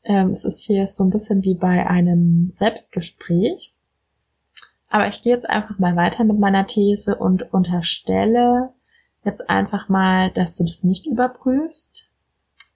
Ähm, 0.05 0.31
es 0.31 0.45
ist 0.45 0.61
hier 0.61 0.89
so 0.89 1.05
ein 1.05 1.11
bisschen 1.11 1.43
wie 1.45 1.55
bei 1.55 1.89
einem 1.89 2.51
Selbstgespräch. 2.55 3.75
Aber 4.97 5.09
ich 5.09 5.21
gehe 5.23 5.35
jetzt 5.35 5.47
einfach 5.51 5.79
mal 5.79 5.95
weiter 5.95 6.25
mit 6.25 6.39
meiner 6.39 6.67
These 6.67 7.17
und 7.17 7.53
unterstelle 7.53 8.71
jetzt 9.25 9.51
einfach 9.51 9.91
mal, 9.91 10.31
dass 10.31 10.55
du 10.55 10.65
das 10.65 10.85
nicht 10.85 11.07
überprüfst. 11.07 12.11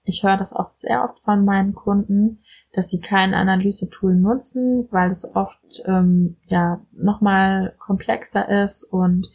Ich 0.03 0.21
höre 0.21 0.37
das 0.37 0.53
auch 0.53 0.69
sehr 0.69 1.03
oft 1.03 1.19
von 1.23 1.43
meinen 1.45 1.73
Kunden, 1.73 2.43
dass 2.73 2.91
sie 2.91 2.99
kein 2.99 3.33
Analysetool 3.33 4.15
nutzen, 4.15 4.87
weil 4.91 5.09
es 5.09 5.35
oft 5.35 5.81
ähm, 5.87 6.37
ja 6.45 6.85
nochmal 6.91 7.73
komplexer 7.79 8.65
ist 8.65 8.83
und 8.83 9.27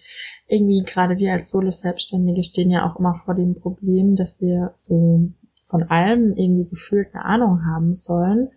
irgendwie 0.46 0.84
gerade 0.84 1.16
wir 1.16 1.32
als 1.32 1.50
Solo-Selbstständige 1.50 2.44
stehen 2.44 2.70
ja 2.70 2.88
auch 2.88 3.00
immer 3.00 3.16
vor 3.16 3.34
dem 3.34 3.56
Problem, 3.56 4.14
dass 4.14 4.40
wir 4.40 4.70
so 4.76 5.32
von 5.64 5.82
allem 5.90 6.36
irgendwie 6.36 6.68
gefühlt 6.68 7.12
eine 7.12 7.24
Ahnung 7.24 7.66
haben 7.66 7.96
sollen. 7.96 8.50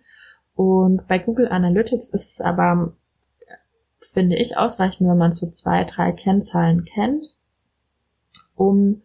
Und 0.54 1.08
bei 1.08 1.18
Google 1.18 1.48
Analytics 1.48 2.14
ist 2.14 2.34
es 2.34 2.40
aber, 2.40 2.94
finde 4.00 4.36
ich, 4.36 4.56
ausreichend, 4.56 5.08
wenn 5.08 5.18
man 5.18 5.32
so 5.32 5.50
zwei, 5.50 5.84
drei 5.84 6.12
Kennzahlen 6.12 6.84
kennt, 6.84 7.36
um 8.54 9.02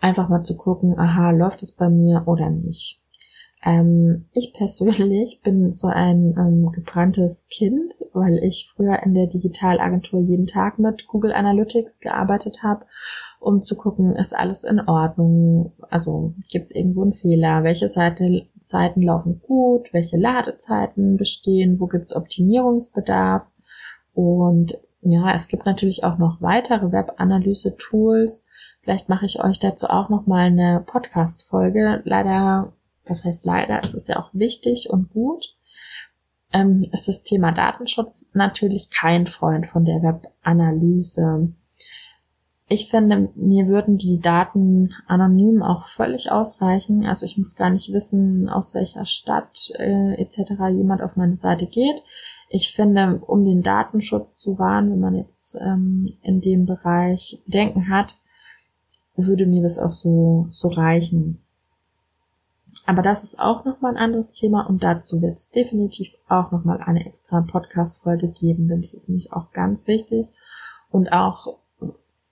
einfach 0.00 0.28
mal 0.28 0.44
zu 0.44 0.56
gucken, 0.56 0.98
aha, 0.98 1.30
läuft 1.30 1.62
es 1.62 1.72
bei 1.72 1.88
mir 1.88 2.24
oder 2.26 2.50
nicht. 2.50 3.00
Ähm, 3.64 4.26
ich 4.32 4.54
persönlich 4.54 5.40
bin 5.44 5.72
so 5.72 5.88
ein 5.88 6.34
ähm, 6.38 6.70
gebranntes 6.72 7.48
Kind, 7.48 7.94
weil 8.12 8.38
ich 8.44 8.72
früher 8.74 9.02
in 9.02 9.14
der 9.14 9.26
Digitalagentur 9.26 10.20
jeden 10.20 10.46
Tag 10.46 10.78
mit 10.78 11.08
Google 11.08 11.32
Analytics 11.32 12.00
gearbeitet 12.00 12.62
habe 12.62 12.86
um 13.40 13.62
zu 13.62 13.76
gucken, 13.76 14.16
ist 14.16 14.34
alles 14.34 14.64
in 14.64 14.80
Ordnung, 14.80 15.72
also 15.90 16.34
gibt 16.50 16.66
es 16.66 16.74
irgendwo 16.74 17.02
einen 17.02 17.14
Fehler, 17.14 17.62
welche 17.62 17.88
Seite, 17.88 18.46
Seiten 18.60 19.02
laufen 19.02 19.40
gut, 19.40 19.92
welche 19.92 20.16
Ladezeiten 20.16 21.16
bestehen, 21.16 21.78
wo 21.78 21.86
gibt 21.86 22.06
es 22.06 22.16
Optimierungsbedarf 22.16 23.46
und 24.14 24.78
ja, 25.00 25.34
es 25.34 25.48
gibt 25.48 25.64
natürlich 25.64 26.04
auch 26.04 26.18
noch 26.18 26.42
weitere 26.42 26.90
Webanalyse-Tools. 26.90 28.46
Vielleicht 28.82 29.08
mache 29.08 29.26
ich 29.26 29.42
euch 29.42 29.58
dazu 29.58 29.88
auch 29.88 30.08
noch 30.08 30.26
mal 30.26 30.46
eine 30.46 30.82
Podcast-Folge. 30.84 32.02
Leider, 32.04 32.72
was 33.06 33.24
heißt 33.24 33.44
leider, 33.44 33.80
es 33.84 33.94
ist 33.94 34.08
ja 34.08 34.18
auch 34.18 34.30
wichtig 34.32 34.90
und 34.90 35.10
gut. 35.10 35.54
Ähm, 36.52 36.88
ist 36.92 37.08
das 37.08 37.22
Thema 37.22 37.52
Datenschutz 37.52 38.30
natürlich 38.32 38.90
kein 38.90 39.26
Freund 39.26 39.66
von 39.66 39.84
der 39.84 40.02
Webanalyse. 40.02 41.52
Ich 42.70 42.90
finde, 42.90 43.30
mir 43.34 43.66
würden 43.66 43.96
die 43.96 44.20
Daten 44.20 44.94
anonym 45.06 45.62
auch 45.62 45.88
völlig 45.88 46.30
ausreichen. 46.30 47.06
Also 47.06 47.24
ich 47.24 47.38
muss 47.38 47.56
gar 47.56 47.70
nicht 47.70 47.92
wissen, 47.92 48.48
aus 48.48 48.74
welcher 48.74 49.06
Stadt 49.06 49.70
äh, 49.78 50.20
etc. 50.20 50.52
jemand 50.70 51.02
auf 51.02 51.16
meine 51.16 51.36
Seite 51.36 51.66
geht. 51.66 52.02
Ich 52.48 52.72
finde, 52.72 53.20
um 53.26 53.44
den 53.44 53.62
Datenschutz 53.62 54.36
zu 54.36 54.58
wahren, 54.58 54.90
wenn 54.90 55.00
man 55.00 55.14
jetzt 55.16 55.56
ähm, 55.60 56.14
in 56.22 56.40
dem 56.40 56.66
Bereich 56.66 57.40
Bedenken 57.44 57.88
hat, 57.90 58.18
würde 59.16 59.46
mir 59.46 59.62
das 59.62 59.78
auch 59.78 59.92
so, 59.92 60.46
so 60.50 60.68
reichen. 60.68 61.40
Aber 62.86 63.02
das 63.02 63.24
ist 63.24 63.38
auch 63.38 63.64
nochmal 63.64 63.92
ein 63.92 64.02
anderes 64.02 64.32
Thema 64.32 64.66
und 64.66 64.82
dazu 64.82 65.20
wird 65.20 65.36
es 65.36 65.50
definitiv 65.50 66.14
auch 66.28 66.52
nochmal 66.52 66.80
eine 66.80 67.04
extra 67.04 67.40
Podcast-Folge 67.40 68.28
geben, 68.28 68.68
denn 68.68 68.80
das 68.80 68.94
ist 68.94 69.08
nämlich 69.08 69.32
auch 69.32 69.52
ganz 69.52 69.88
wichtig 69.88 70.28
Und 70.90 71.12
auch, 71.12 71.58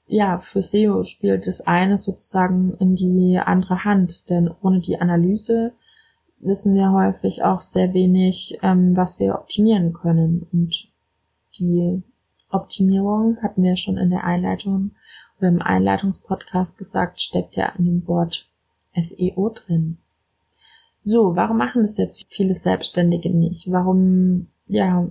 ja, 0.07 0.39
für 0.39 0.63
SEO 0.63 1.03
spielt 1.03 1.47
das 1.47 1.67
eine 1.67 2.01
sozusagen 2.01 2.75
in 2.75 2.95
die 2.95 3.39
andere 3.39 3.85
Hand, 3.85 4.31
denn 4.31 4.51
ohne 4.63 4.81
die 4.81 4.99
Analyse 4.99 5.73
wissen 6.39 6.75
wir 6.75 6.93
häufig 6.93 7.43
auch 7.43 7.61
sehr 7.61 7.95
wenig, 7.95 8.59
ähm, 8.63 8.97
was 8.97 9.19
wir 9.21 9.35
optimieren 9.35 9.93
können. 9.93 10.47
Und 10.53 10.89
die 11.59 12.03
Optimierung 12.51 13.39
hatten 13.43 13.63
wir 13.63 13.77
schon 13.77 13.97
in 13.97 14.11
der 14.11 14.25
Einleitung 14.25 14.93
oder 15.39 15.49
im 15.49 15.63
Einleitungspodcast 15.63 16.79
gesagt, 16.79 17.21
steckt 17.21 17.57
ja 17.57 17.73
in 17.79 17.85
dem 17.85 18.09
Wort 18.09 18.49
SEO 18.95 19.51
drin. 19.51 19.99
So, 21.01 21.37
warum 21.37 21.59
machen 21.59 21.83
das 21.83 21.99
jetzt 21.99 22.27
viele 22.29 22.55
Selbstständige 22.55 23.31
nicht? 23.31 23.71
Warum, 23.71 24.49
ja, 24.67 25.07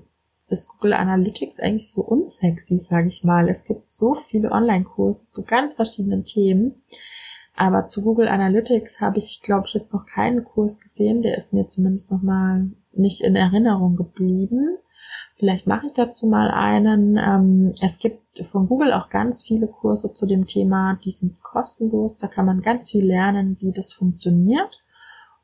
ist 0.47 0.69
Google 0.69 0.93
Analytics 0.93 1.59
eigentlich 1.59 1.89
so 1.89 2.01
unsexy, 2.03 2.79
sage 2.79 3.07
ich 3.07 3.23
mal. 3.23 3.49
Es 3.49 3.65
gibt 3.65 3.91
so 3.91 4.15
viele 4.29 4.51
Online-Kurse 4.51 5.29
zu 5.31 5.43
ganz 5.43 5.75
verschiedenen 5.75 6.23
Themen. 6.23 6.83
Aber 7.55 7.87
zu 7.87 8.01
Google 8.01 8.27
Analytics 8.27 8.99
habe 8.99 9.17
ich, 9.17 9.41
glaube 9.41 9.67
ich, 9.67 9.73
jetzt 9.73 9.93
noch 9.93 10.05
keinen 10.05 10.43
Kurs 10.43 10.79
gesehen. 10.81 11.21
Der 11.21 11.37
ist 11.37 11.53
mir 11.53 11.67
zumindest 11.67 12.11
noch 12.11 12.21
mal 12.21 12.69
nicht 12.91 13.21
in 13.21 13.35
Erinnerung 13.35 13.95
geblieben. 13.95 14.77
Vielleicht 15.37 15.67
mache 15.67 15.87
ich 15.87 15.93
dazu 15.93 16.27
mal 16.27 16.49
einen. 16.49 17.17
Ähm, 17.17 17.73
es 17.81 17.99
gibt 17.99 18.45
von 18.45 18.67
Google 18.67 18.93
auch 18.93 19.09
ganz 19.09 19.43
viele 19.43 19.67
Kurse 19.67 20.13
zu 20.13 20.25
dem 20.25 20.47
Thema, 20.47 20.97
die 21.03 21.11
sind 21.11 21.41
kostenlos. 21.41 22.15
Da 22.17 22.27
kann 22.27 22.45
man 22.45 22.61
ganz 22.61 22.91
viel 22.91 23.05
lernen, 23.05 23.57
wie 23.59 23.71
das 23.71 23.93
funktioniert. 23.93 24.81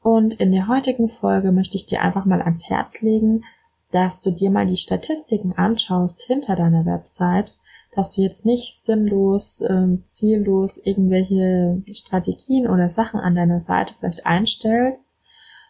Und 0.01 0.33
in 0.35 0.51
der 0.51 0.67
heutigen 0.67 1.09
Folge 1.09 1.51
möchte 1.51 1.77
ich 1.77 1.85
dir 1.85 2.01
einfach 2.01 2.25
mal 2.25 2.41
ans 2.41 2.69
Herz 2.69 3.01
legen, 3.01 3.43
dass 3.91 4.21
du 4.21 4.31
dir 4.31 4.49
mal 4.49 4.65
die 4.65 4.77
Statistiken 4.77 5.53
anschaust 5.53 6.23
hinter 6.23 6.55
deiner 6.55 6.85
Website, 6.85 7.57
dass 7.93 8.15
du 8.15 8.21
jetzt 8.21 8.45
nicht 8.45 8.73
sinnlos, 8.73 9.61
äh, 9.61 9.97
ziellos 10.09 10.77
irgendwelche 10.77 11.83
Strategien 11.91 12.67
oder 12.67 12.89
Sachen 12.89 13.19
an 13.19 13.35
deiner 13.35 13.59
Seite 13.59 13.93
vielleicht 13.99 14.25
einstellst, 14.25 15.17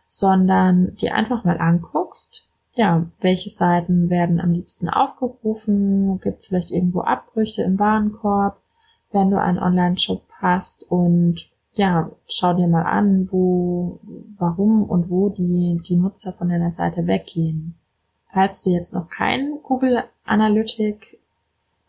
sondern 0.06 0.96
dir 0.96 1.16
einfach 1.16 1.44
mal 1.44 1.60
anguckst, 1.60 2.48
ja, 2.74 3.06
welche 3.20 3.50
Seiten 3.50 4.10
werden 4.10 4.40
am 4.40 4.52
liebsten 4.52 4.90
aufgerufen? 4.90 6.20
Gibt 6.22 6.40
es 6.40 6.48
vielleicht 6.48 6.72
irgendwo 6.72 7.02
Abbrüche 7.02 7.64
im 7.64 7.80
Warenkorb, 7.80 8.62
wenn 9.12 9.30
du 9.30 9.40
einen 9.40 9.60
Online-Shop 9.60 10.24
hast? 10.40 10.90
Und 10.90 11.50
ja, 11.74 12.12
schau 12.28 12.54
dir 12.54 12.68
mal 12.68 12.84
an, 12.84 13.28
wo, 13.32 14.00
warum 14.38 14.84
und 14.84 15.10
wo 15.10 15.30
die, 15.30 15.82
die 15.86 15.96
Nutzer 15.96 16.34
von 16.34 16.50
deiner 16.50 16.72
Seite 16.72 17.08
weggehen. 17.08 17.76
Falls 18.32 18.64
du 18.64 18.70
jetzt 18.70 18.94
noch 18.94 19.10
kein 19.10 19.60
Google 19.64 20.04
Analytics 20.26 21.18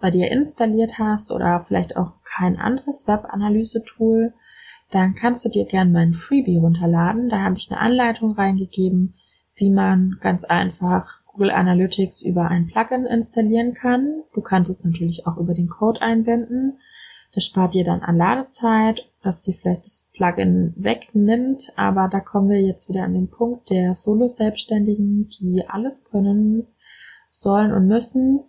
bei 0.03 0.11
dir 0.11 0.31
installiert 0.31 0.99
hast 0.99 1.33
oder 1.33 1.65
vielleicht 1.67 1.97
auch 1.97 2.13
kein 2.25 2.59
anderes 2.59 3.09
Web-Analyse-Tool, 3.09 4.35
dann 4.91 5.15
kannst 5.15 5.45
du 5.45 5.49
dir 5.49 5.65
gerne 5.65 5.91
mein 5.91 6.13
Freebie 6.13 6.59
runterladen. 6.59 7.31
Da 7.31 7.41
habe 7.41 7.57
ich 7.57 7.71
eine 7.71 7.81
Anleitung 7.81 8.33
reingegeben, 8.33 9.15
wie 9.55 9.71
man 9.71 10.19
ganz 10.21 10.45
einfach 10.45 11.23
Google 11.27 11.51
Analytics 11.51 12.23
über 12.23 12.49
ein 12.49 12.67
Plugin 12.67 13.07
installieren 13.07 13.73
kann. 13.73 14.23
Du 14.35 14.43
kannst 14.43 14.71
es 14.71 14.85
natürlich 14.85 15.27
auch 15.27 15.39
über 15.39 15.55
den 15.55 15.69
Code 15.69 16.03
einbinden. 16.03 16.79
Das 17.33 17.45
spart 17.45 17.73
dir 17.73 17.85
dann 17.85 18.03
an 18.03 18.19
Ladezeit, 18.19 19.09
dass 19.23 19.41
dir 19.41 19.55
vielleicht 19.55 19.87
das 19.87 20.11
Plugin 20.13 20.75
wegnimmt. 20.77 21.73
Aber 21.77 22.09
da 22.09 22.21
kommen 22.21 22.51
wir 22.51 22.61
jetzt 22.61 22.91
wieder 22.91 23.05
an 23.05 23.15
den 23.15 23.31
Punkt 23.31 23.71
der 23.71 23.95
Solo-Selbstständigen, 23.95 25.29
die 25.41 25.65
alles 25.67 26.05
können 26.05 26.67
sollen 27.31 27.73
und 27.73 27.87
müssen. 27.87 28.41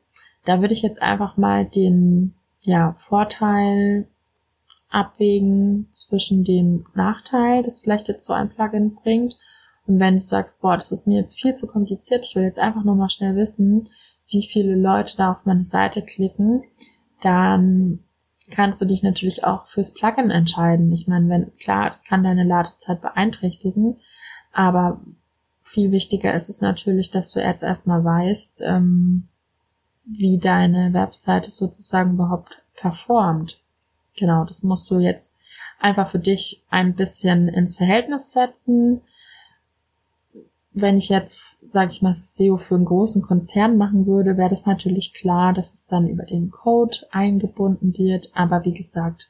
Da 0.46 0.62
würde 0.62 0.74
ich 0.74 0.82
jetzt 0.82 1.02
einfach 1.02 1.38
mal 1.38 1.66
den 1.66 2.34
ja, 2.62 2.94
Vorteil 2.94 4.08
abwägen 4.90 5.88
zwischen 5.92 6.44
dem 6.44 6.86
Nachteil, 6.94 7.64
das 7.64 7.82
vielleicht 7.82 8.08
jetzt 8.08 8.26
so 8.26 8.34
ein 8.34 8.50
Plugin 8.50 8.96
bringt 8.96 9.38
und 9.88 10.00
wenn 10.00 10.16
du 10.16 10.22
sagst, 10.22 10.62
boah, 10.62 10.78
das 10.78 10.92
ist 10.92 11.08
mir 11.08 11.20
jetzt 11.20 11.40
viel 11.40 11.56
zu 11.56 11.68
kompliziert, 11.68 12.26
ich 12.26 12.36
will 12.36 12.44
jetzt 12.44 12.60
einfach 12.60 12.84
nur 12.84 12.96
mal 12.96 13.10
schnell 13.10 13.36
wissen, 13.36 13.90
wie 14.28 14.44
viele 14.44 14.76
Leute 14.76 15.18
da 15.18 15.32
auf 15.32 15.46
meine 15.46 15.66
Seite 15.66 16.02
klicken, 16.02 16.64
dann 17.22 18.00
kannst 18.50 18.82
du 18.82 18.86
dich 18.86 19.04
natürlich 19.04 19.44
auch 19.44 19.68
fürs 19.68 19.94
Plugin 19.94 20.30
entscheiden. 20.30 20.92
Ich 20.92 21.08
meine, 21.08 21.30
wenn, 21.30 21.58
klar, 21.58 21.88
das 21.88 22.04
kann 22.04 22.24
deine 22.24 22.44
Ladezeit 22.44 23.02
beeinträchtigen, 23.02 23.98
aber 24.52 25.02
viel 25.64 25.92
wichtiger 25.92 26.34
ist 26.34 26.50
es 26.50 26.62
natürlich, 26.62 27.12
dass 27.12 27.34
du 27.34 27.42
jetzt 27.42 27.64
erstmal 27.64 28.04
weißt, 28.04 28.64
ähm, 28.66 29.28
wie 30.06 30.38
deine 30.38 30.94
Webseite 30.94 31.52
sozusagen 31.52 32.14
überhaupt 32.14 32.62
performt. 32.76 33.60
Genau, 34.18 34.46
das 34.46 34.64
musst 34.64 34.90
du 34.92 35.00
jetzt 35.00 35.38
einfach 35.80 36.08
für 36.08 36.20
dich 36.20 36.64
ein 36.70 36.96
bisschen 36.96 37.48
ins 37.48 37.78
Verhältnis 37.78 38.34
setzen 38.34 39.02
wenn 40.74 40.98
ich 40.98 41.10
jetzt, 41.10 41.72
sage 41.72 41.92
ich 41.92 42.02
mal, 42.02 42.16
SEO 42.16 42.58
für 42.58 42.76
einen 42.76 42.86
großen 42.86 43.22
Konzern 43.22 43.78
machen 43.78 44.08
würde, 44.08 44.38
wäre 44.38 44.50
das 44.50 44.66
natürlich 44.66 45.14
klar, 45.14 45.54
dass 45.54 45.74
es 45.74 45.86
dann 45.86 46.08
über 46.08 46.24
den 46.24 46.50
Code 46.50 46.98
eingebunden 47.12 47.96
wird. 47.96 48.32
Aber 48.34 48.66
wie 48.66 48.74
gesagt, 48.74 49.30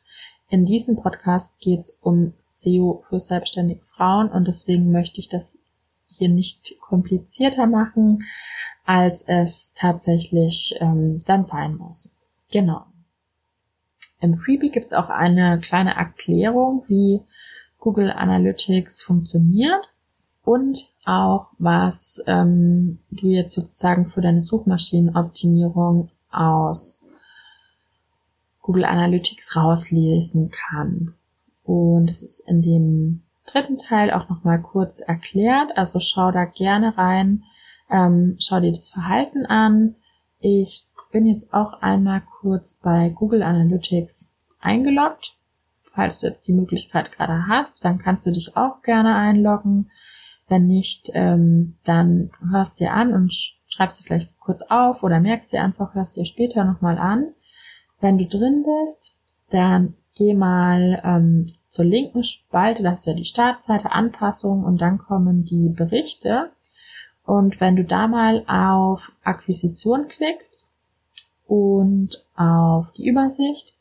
in 0.49 0.65
diesem 0.65 0.95
Podcast 0.95 1.59
geht 1.59 1.81
es 1.81 1.97
um 2.01 2.33
SEO 2.47 3.03
für 3.09 3.19
selbstständige 3.19 3.81
Frauen 3.95 4.29
und 4.29 4.47
deswegen 4.47 4.91
möchte 4.91 5.19
ich 5.19 5.27
das 5.27 5.59
hier 6.17 6.29
nicht 6.29 6.79
komplizierter 6.79 7.67
machen, 7.67 8.23
als 8.85 9.27
es 9.27 9.73
tatsächlich 9.75 10.75
ähm, 10.79 11.23
dann 11.25 11.45
sein 11.45 11.75
muss. 11.75 12.13
Genau. 12.51 12.85
Im 14.19 14.33
Freebie 14.33 14.71
gibt 14.71 14.87
es 14.87 14.93
auch 14.93 15.09
eine 15.09 15.59
kleine 15.59 15.95
Erklärung, 15.95 16.83
wie 16.87 17.21
Google 17.79 18.11
Analytics 18.11 19.01
funktioniert 19.01 19.89
und 20.43 20.89
auch, 21.05 21.51
was 21.57 22.23
ähm, 22.27 22.99
du 23.11 23.27
jetzt 23.27 23.53
sozusagen 23.53 24.05
für 24.05 24.21
deine 24.21 24.43
Suchmaschinenoptimierung 24.43 26.09
aus 26.31 27.01
Google 28.61 28.85
Analytics 28.85 29.55
rauslesen 29.55 30.51
kann. 30.51 31.15
Und 31.63 32.09
es 32.09 32.23
ist 32.23 32.39
in 32.47 32.61
dem 32.61 33.23
dritten 33.45 33.77
Teil 33.77 34.11
auch 34.11 34.29
nochmal 34.29 34.61
kurz 34.61 34.99
erklärt. 34.99 35.77
Also 35.77 35.99
schau 35.99 36.31
da 36.31 36.45
gerne 36.45 36.97
rein, 36.97 37.43
ähm, 37.89 38.37
schau 38.39 38.59
dir 38.59 38.71
das 38.71 38.89
Verhalten 38.89 39.45
an. 39.45 39.95
Ich 40.39 40.87
bin 41.11 41.25
jetzt 41.25 41.53
auch 41.53 41.81
einmal 41.81 42.21
kurz 42.21 42.75
bei 42.75 43.09
Google 43.09 43.43
Analytics 43.43 44.33
eingeloggt. 44.59 45.37
Falls 45.83 46.19
du 46.19 46.27
jetzt 46.27 46.47
die 46.47 46.53
Möglichkeit 46.53 47.11
gerade 47.11 47.47
hast, 47.47 47.85
dann 47.85 47.99
kannst 47.99 48.25
du 48.25 48.31
dich 48.31 48.57
auch 48.57 48.81
gerne 48.81 49.15
einloggen. 49.15 49.91
Wenn 50.47 50.67
nicht, 50.67 51.11
ähm, 51.13 51.77
dann 51.83 52.31
hörst 52.51 52.79
dir 52.79 52.93
an 52.93 53.13
und 53.13 53.31
schreibst 53.67 53.99
du 53.99 54.03
vielleicht 54.03 54.37
kurz 54.39 54.63
auf 54.63 55.03
oder 55.03 55.19
merkst 55.19 55.53
dir 55.53 55.63
einfach, 55.63 55.93
hörst 55.93 56.17
dir 56.17 56.25
später 56.25 56.63
nochmal 56.63 56.97
an. 56.97 57.33
Wenn 58.01 58.17
du 58.17 58.25
drin 58.25 58.65
bist, 58.65 59.15
dann 59.51 59.95
geh 60.15 60.33
mal 60.33 61.01
ähm, 61.03 61.47
zur 61.67 61.85
linken 61.85 62.23
Spalte, 62.23 62.83
da 62.83 62.91
hast 62.91 63.05
du 63.05 63.11
ja 63.11 63.17
die 63.17 63.25
Startseite, 63.25 63.91
Anpassung 63.91 64.63
und 64.63 64.79
dann 64.79 64.97
kommen 64.97 65.45
die 65.45 65.69
Berichte. 65.69 66.51
Und 67.25 67.61
wenn 67.61 67.75
du 67.75 67.83
da 67.83 68.07
mal 68.07 68.43
auf 68.47 69.11
Akquisition 69.23 70.07
klickst 70.07 70.67
und 71.47 72.25
auf 72.35 72.91
die 72.93 73.07
Übersicht, 73.07 73.75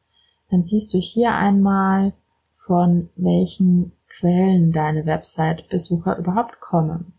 dann 0.51 0.65
siehst 0.65 0.95
du 0.95 0.99
hier 0.99 1.33
einmal, 1.33 2.13
von 2.59 3.11
welchen 3.17 3.93
Quellen 4.09 4.73
deine 4.73 5.05
Website-Besucher 5.07 6.19
überhaupt 6.19 6.61
kommen. 6.61 7.15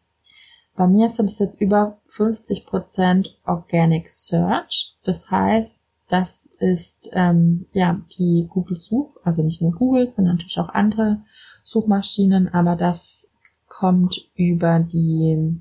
Bei 0.75 0.87
mir 0.87 1.09
sind 1.09 1.29
es 1.29 1.39
jetzt 1.39 1.59
über 1.59 1.97
50% 2.15 3.29
Organic 3.45 4.09
Search. 4.09 4.95
Das 5.03 5.29
heißt, 5.29 5.79
das 6.13 6.45
ist 6.59 7.09
ähm, 7.13 7.65
ja 7.73 7.99
die 8.19 8.47
Google 8.47 8.77
Such, 8.77 9.17
also 9.23 9.41
nicht 9.41 9.63
nur 9.63 9.71
Google, 9.71 10.13
sondern 10.13 10.35
natürlich 10.35 10.59
auch 10.59 10.69
andere 10.69 11.23
Suchmaschinen, 11.63 12.53
aber 12.53 12.75
das 12.75 13.31
kommt 13.67 14.29
über 14.35 14.79
die 14.79 15.59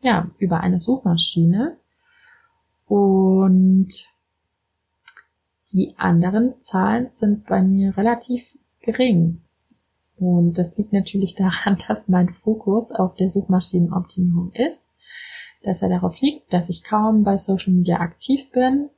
ja 0.00 0.30
über 0.38 0.60
eine 0.60 0.80
Suchmaschine 0.80 1.76
und 2.86 3.90
die 5.74 5.94
anderen 5.98 6.54
Zahlen 6.62 7.06
sind 7.06 7.44
bei 7.44 7.60
mir 7.60 7.94
relativ 7.98 8.56
gering. 8.80 9.42
Und 10.16 10.56
das 10.58 10.78
liegt 10.78 10.94
natürlich 10.94 11.34
daran, 11.36 11.78
dass 11.86 12.08
mein 12.08 12.30
Fokus 12.30 12.90
auf 12.90 13.16
der 13.16 13.28
Suchmaschinenoptimierung 13.28 14.52
ist, 14.52 14.94
dass 15.62 15.82
er 15.82 15.90
darauf 15.90 16.18
liegt, 16.22 16.54
dass 16.54 16.70
ich 16.70 16.84
kaum 16.84 17.22
bei 17.22 17.36
Social 17.36 17.74
Media 17.74 18.00
aktiv 18.00 18.50
bin, 18.50 18.88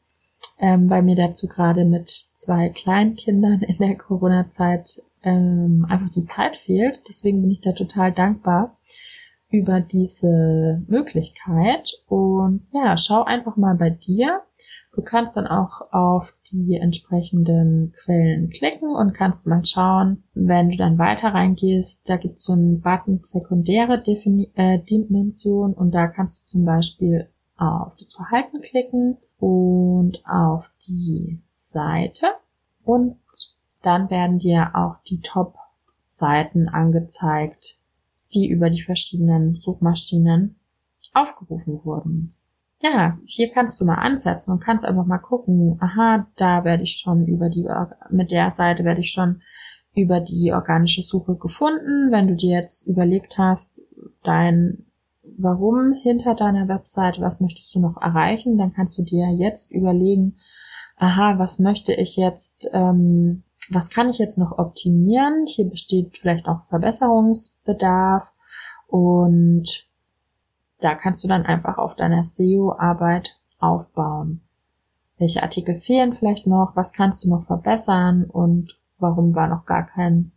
ähm, 0.63 0.89
weil 0.89 1.03
mir 1.03 1.17
dazu 1.17 1.49
gerade 1.49 1.85
mit 1.85 2.09
zwei 2.09 2.69
Kleinkindern 2.71 3.63
in 3.63 3.77
der 3.79 3.97
Corona-Zeit 3.97 5.03
ähm, 5.25 5.85
einfach 5.89 6.09
die 6.11 6.27
Zeit 6.27 6.57
fehlt. 6.57 7.03
Deswegen 7.09 7.43
bin 7.43 7.51
ich 7.51 7.61
da 7.61 7.73
total 7.73 8.13
dankbar 8.13 8.79
über 9.51 9.81
diese 9.81 10.83
Möglichkeit. 10.87 11.91
Und 12.07 12.67
ja, 12.71 12.97
schau 12.97 13.25
einfach 13.25 13.57
mal 13.57 13.75
bei 13.75 13.91
dir, 13.91 14.41
Du 14.95 15.01
kannst 15.01 15.35
dann 15.39 15.47
auch 15.47 15.91
auf 15.91 16.35
die 16.53 16.77
entsprechenden 16.77 17.93
Quellen 18.05 18.51
klicken 18.51 18.95
und 18.95 19.15
kannst 19.15 19.47
mal 19.47 19.65
schauen, 19.65 20.25
wenn 20.35 20.69
du 20.69 20.77
dann 20.77 20.99
weiter 20.99 21.29
reingehst, 21.29 22.11
da 22.11 22.19
gibt 22.19 22.37
es 22.37 22.45
so 22.45 22.53
einen 22.53 22.83
Button 22.83 23.17
sekundäre 23.17 24.03
Defini 24.03 24.53
äh, 24.55 24.79
Dimension 24.81 25.73
und 25.73 25.95
da 25.95 26.09
kannst 26.09 26.43
du 26.43 26.59
zum 26.59 26.67
Beispiel 26.67 27.27
auf 27.63 27.93
das 27.97 28.13
Verhalten 28.13 28.61
klicken 28.61 29.19
und 29.39 30.25
auf 30.27 30.71
die 30.89 31.41
Seite 31.57 32.27
und 32.85 33.17
dann 33.83 34.11
werden 34.11 34.39
dir 34.39 34.73
auch 34.75 34.97
die 35.07 35.21
Top-Seiten 35.21 36.69
angezeigt, 36.69 37.79
die 38.35 38.49
über 38.49 38.71
die 38.71 38.83
verschiedenen 38.83 39.57
Suchmaschinen 39.57 40.57
aufgerufen 41.13 41.85
wurden. 41.85 42.35
Ja, 42.81 43.19
hier 43.27 43.51
kannst 43.51 43.81
du 43.81 43.85
mal 43.85 43.95
ansetzen 43.97 44.53
und 44.53 44.61
kannst 44.61 44.85
einfach 44.85 45.07
mal 45.07 45.19
gucken, 45.19 45.79
aha, 45.81 46.27
da 46.37 46.65
werde 46.65 46.83
ich 46.83 46.97
schon 46.97 47.27
über 47.27 47.49
die, 47.49 47.69
mit 48.11 48.33
der 48.33 48.51
Seite 48.51 48.85
werde 48.85 49.01
ich 49.01 49.13
schon 49.13 49.43
über 49.95 50.21
die 50.21 50.53
organische 50.53 51.03
Suche 51.03 51.37
gefunden. 51.37 52.11
Wenn 52.11 52.27
du 52.27 52.35
dir 52.35 52.59
jetzt 52.59 52.89
überlegt 52.89 53.39
hast, 53.39 53.83
dein 54.25 54.87
Warum 55.39 55.93
hinter 55.93 56.35
deiner 56.35 56.69
Webseite, 56.69 57.21
was 57.21 57.41
möchtest 57.41 57.75
du 57.75 57.81
noch 57.81 58.01
erreichen, 58.01 58.59
dann 58.59 58.73
kannst 58.73 58.99
du 58.99 59.03
dir 59.03 59.31
jetzt 59.31 59.73
überlegen, 59.73 60.37
aha, 60.97 61.39
was 61.39 61.59
möchte 61.59 61.93
ich 61.95 62.17
jetzt, 62.17 62.71
ähm, 62.73 63.43
was 63.71 63.91
kann 63.91 64.09
ich 64.09 64.19
jetzt 64.19 64.39
noch 64.39 64.59
optimieren? 64.59 65.47
Hier 65.47 65.69
besteht 65.69 66.19
vielleicht 66.19 66.47
auch 66.47 66.65
Verbesserungsbedarf 66.69 68.31
und 68.87 69.87
da 70.81 70.95
kannst 70.95 71.23
du 71.25 71.29
dann 71.29 71.47
einfach 71.47 71.79
auf 71.79 71.95
deiner 71.95 72.25
SEO-Arbeit 72.25 73.39
aufbauen. 73.59 74.41
Welche 75.19 75.43
Artikel 75.43 75.81
fehlen 75.81 76.13
vielleicht 76.13 76.47
noch? 76.47 76.73
Was 76.75 76.93
kannst 76.93 77.25
du 77.25 77.31
noch 77.31 77.47
verbessern? 77.47 78.25
Und 78.25 78.77
warum 78.99 79.35
war 79.35 79.47
noch 79.47 79.65
gar 79.65 79.87
kein 79.87 80.33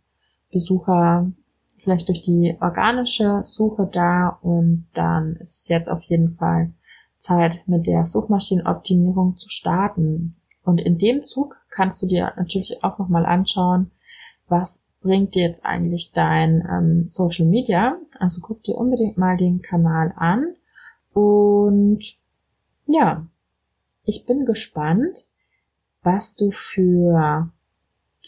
Besucher 0.52 1.30
vielleicht 1.76 2.08
durch 2.08 2.22
die 2.22 2.56
organische 2.60 3.40
Suche 3.44 3.88
da? 3.90 4.38
Und 4.42 4.86
dann 4.94 5.36
ist 5.36 5.62
es 5.62 5.68
jetzt 5.68 5.88
auf 5.88 6.02
jeden 6.02 6.36
Fall 6.36 6.72
Zeit, 7.18 7.66
mit 7.66 7.86
der 7.86 8.06
Suchmaschinenoptimierung 8.06 9.36
zu 9.36 9.48
starten. 9.48 10.36
Und 10.64 10.80
in 10.80 10.98
dem 10.98 11.24
Zug 11.24 11.56
kannst 11.70 12.02
du 12.02 12.06
dir 12.06 12.32
natürlich 12.36 12.82
auch 12.82 12.98
nochmal 12.98 13.26
anschauen, 13.26 13.90
was 14.48 14.86
bringt 15.00 15.34
dir 15.34 15.48
jetzt 15.48 15.64
eigentlich 15.64 16.12
dein 16.12 16.66
ähm, 16.68 17.06
Social 17.06 17.46
Media? 17.46 17.96
Also 18.18 18.40
guck 18.40 18.62
dir 18.62 18.76
unbedingt 18.76 19.18
mal 19.18 19.36
den 19.36 19.62
Kanal 19.62 20.12
an. 20.16 20.54
Und 21.12 22.18
ja, 22.86 23.26
ich 24.04 24.26
bin 24.26 24.44
gespannt, 24.44 25.26
was 26.02 26.36
du 26.36 26.50
für 26.52 27.50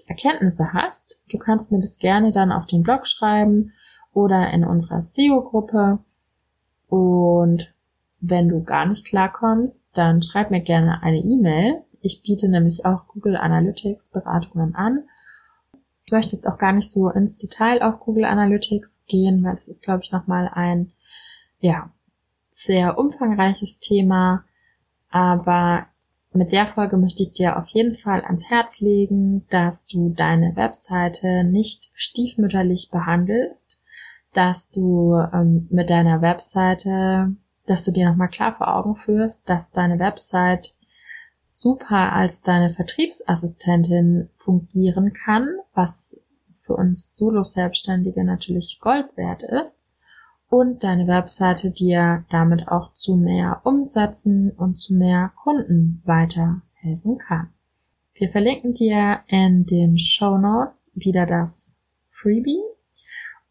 Erkenntnisse 0.07 0.73
hast. 0.73 1.23
Du 1.31 1.39
kannst 1.39 1.73
mir 1.73 1.81
das 1.81 1.99
gerne 1.99 2.33
dann 2.33 2.53
auf 2.53 2.67
den 2.67 2.83
Blog 2.83 3.07
schreiben 3.07 3.73
oder 4.13 4.51
in 4.51 4.65
unserer 4.65 5.03
SEO-Gruppe. 5.03 5.99
Und 6.89 7.73
wenn 8.21 8.49
du 8.49 8.63
gar 8.63 8.87
nicht 8.87 9.07
klarkommst, 9.07 9.97
dann 9.97 10.23
schreib 10.23 10.51
mir 10.51 10.63
gerne 10.63 11.03
eine 11.03 11.19
E-Mail. 11.19 11.83
Ich 12.01 12.23
biete 12.23 12.49
nämlich 12.49 12.85
auch 12.85 13.07
Google 13.09 13.37
Analytics 13.37 14.11
Beratungen 14.11 14.75
an 14.75 15.05
ich 16.09 16.13
möchte 16.13 16.37
jetzt 16.37 16.47
auch 16.47 16.57
gar 16.57 16.73
nicht 16.73 16.91
so 16.91 17.11
ins 17.11 17.37
Detail 17.37 17.83
auf 17.83 18.01
Google 18.01 18.25
Analytics 18.25 19.05
gehen, 19.09 19.45
weil 19.45 19.57
das 19.57 19.69
ist, 19.69 19.83
glaube 19.83 20.01
ich, 20.03 20.11
nochmal 20.11 20.51
ein, 20.51 20.91
ja, 21.61 21.91
sehr 22.51 22.97
umfangreiches 22.97 23.81
Thema. 23.81 24.43
Aber 25.11 25.85
mit 26.33 26.53
der 26.53 26.67
Folge 26.67 26.97
möchte 26.97 27.23
ich 27.23 27.33
dir 27.33 27.57
auf 27.59 27.69
jeden 27.69 27.95
Fall 27.95 28.23
ans 28.23 28.49
Herz 28.51 28.81
legen, 28.81 29.47
dass 29.49 29.87
du 29.87 30.11
deine 30.11 30.57
Webseite 30.57 31.45
nicht 31.45 31.91
stiefmütterlich 31.95 32.91
behandelst, 32.91 33.81
dass 34.35 34.71
du 34.71 35.15
ähm, 35.15 35.67
mit 35.71 35.91
deiner 35.91 36.21
Webseite, 36.21 37.35
dass 37.67 37.85
du 37.85 37.93
dir 37.93 38.09
nochmal 38.09 38.29
klar 38.29 38.55
vor 38.57 38.75
Augen 38.75 38.95
führst, 38.95 39.49
dass 39.49 39.71
deine 39.71 39.99
Website 39.99 40.77
super 41.49 42.13
als 42.13 42.43
deine 42.43 42.71
Vertriebsassistentin 42.71 44.29
fungieren 44.37 45.13
kann, 45.15 45.49
was 45.73 46.21
für 46.61 46.75
uns 46.75 47.17
Solo-Selbstständige 47.17 48.23
natürlich 48.23 48.79
Gold 48.81 49.17
wert 49.17 49.43
ist 49.43 49.79
und 50.49 50.83
deine 50.85 51.07
Webseite 51.07 51.71
dir 51.71 52.25
damit 52.31 52.69
auch 52.69 52.93
zu 52.95 53.17
mehr 53.17 53.61
Umsätzen 53.65 54.51
und 54.51 54.81
zu 54.81 54.95
mehr 54.95 55.33
Kunden 55.43 56.03
weiterhelfen 56.05 57.19
kann. 57.19 57.51
Wir 58.15 58.31
verlinken 58.31 58.75
dir 58.75 59.21
in 59.29 59.65
den 59.67 59.99
Show 59.99 60.39
Notes 60.39 60.91
wieder 60.95 61.27
das 61.27 61.79
Freebie 62.11 62.63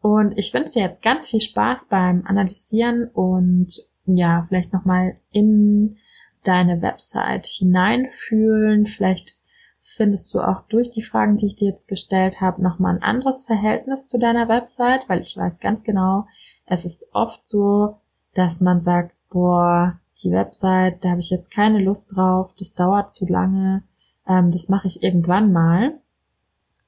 und 0.02 0.38
ich 0.38 0.54
wünsche 0.54 0.74
dir 0.74 0.84
jetzt 0.84 1.02
ganz 1.02 1.28
viel 1.28 1.42
Spaß 1.42 1.88
beim 1.90 2.26
Analysieren 2.26 3.08
und 3.08 3.74
ja, 4.06 4.46
vielleicht 4.48 4.74
nochmal 4.74 5.16
in 5.32 5.98
deine 6.44 6.82
Website 6.82 7.48
hineinfühlen. 7.48 8.88
Vielleicht 8.88 9.38
findest 9.96 10.34
du 10.34 10.42
auch 10.42 10.64
durch 10.68 10.92
die 10.92 11.02
Fragen, 11.02 11.38
die 11.38 11.46
ich 11.46 11.56
dir 11.56 11.72
jetzt 11.72 11.88
gestellt 11.88 12.42
habe, 12.42 12.62
nochmal 12.62 12.96
ein 12.96 13.04
anderes 13.04 13.46
Verhältnis 13.46 14.06
zu 14.06 14.20
deiner 14.20 14.50
Website, 14.50 15.08
weil 15.08 15.22
ich 15.22 15.38
weiß 15.38 15.62
ganz 15.62 15.84
genau, 15.84 16.28
es 16.66 16.84
ist 16.84 17.08
oft 17.14 17.48
so, 17.48 17.98
dass 18.34 18.60
man 18.60 18.82
sagt, 18.82 19.16
boah, 19.30 19.98
die 20.22 20.32
Website, 20.32 21.04
da 21.06 21.12
habe 21.12 21.22
ich 21.22 21.30
jetzt 21.30 21.52
keine 21.52 21.80
Lust 21.80 22.16
drauf, 22.16 22.54
das 22.60 22.76
dauert 22.76 23.14
zu 23.14 23.26
lange, 23.28 23.84
ähm, 24.28 24.52
das 24.52 24.68
mache 24.68 24.88
ich 24.88 25.04
irgendwann 25.04 25.54
mal. 25.54 26.00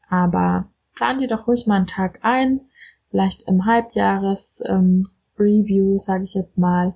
Aber 0.09 0.65
plan 0.95 1.19
dir 1.19 1.29
doch 1.29 1.47
ruhig 1.47 1.67
mal 1.67 1.77
einen 1.77 1.87
Tag 1.87 2.19
ein, 2.23 2.61
vielleicht 3.09 3.47
im 3.47 3.65
Halbjahres 3.65 4.61
ähm, 4.65 5.07
sage 5.97 6.25
ich 6.25 6.33
jetzt 6.33 6.57
mal, 6.57 6.95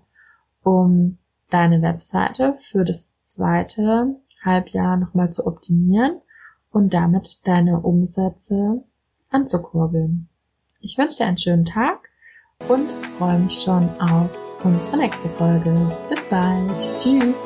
um 0.63 1.18
deine 1.50 1.82
Webseite 1.82 2.58
für 2.60 2.84
das 2.84 3.13
zweite 3.24 4.18
Halbjahr 4.44 4.98
nochmal 4.98 5.32
zu 5.32 5.46
optimieren 5.48 6.22
und 6.72 6.94
damit 6.94 7.48
deine 7.48 7.80
Umsätze 7.80 8.84
anzukurbeln. 9.30 10.28
Ich 10.80 10.98
wünsche 10.98 11.18
dir 11.18 11.28
einen 11.28 11.38
schönen 11.38 11.66
Tag 11.66 12.10
und 12.68 12.90
freue 13.18 13.40
mich 13.40 13.62
schon 13.62 13.90
auf 14.02 14.30
unsere 14.64 14.98
nächste 14.98 15.30
Folge. 15.30 15.98
Bis 16.10 16.22
bald. 16.30 16.98
Tschüss. 16.98 17.42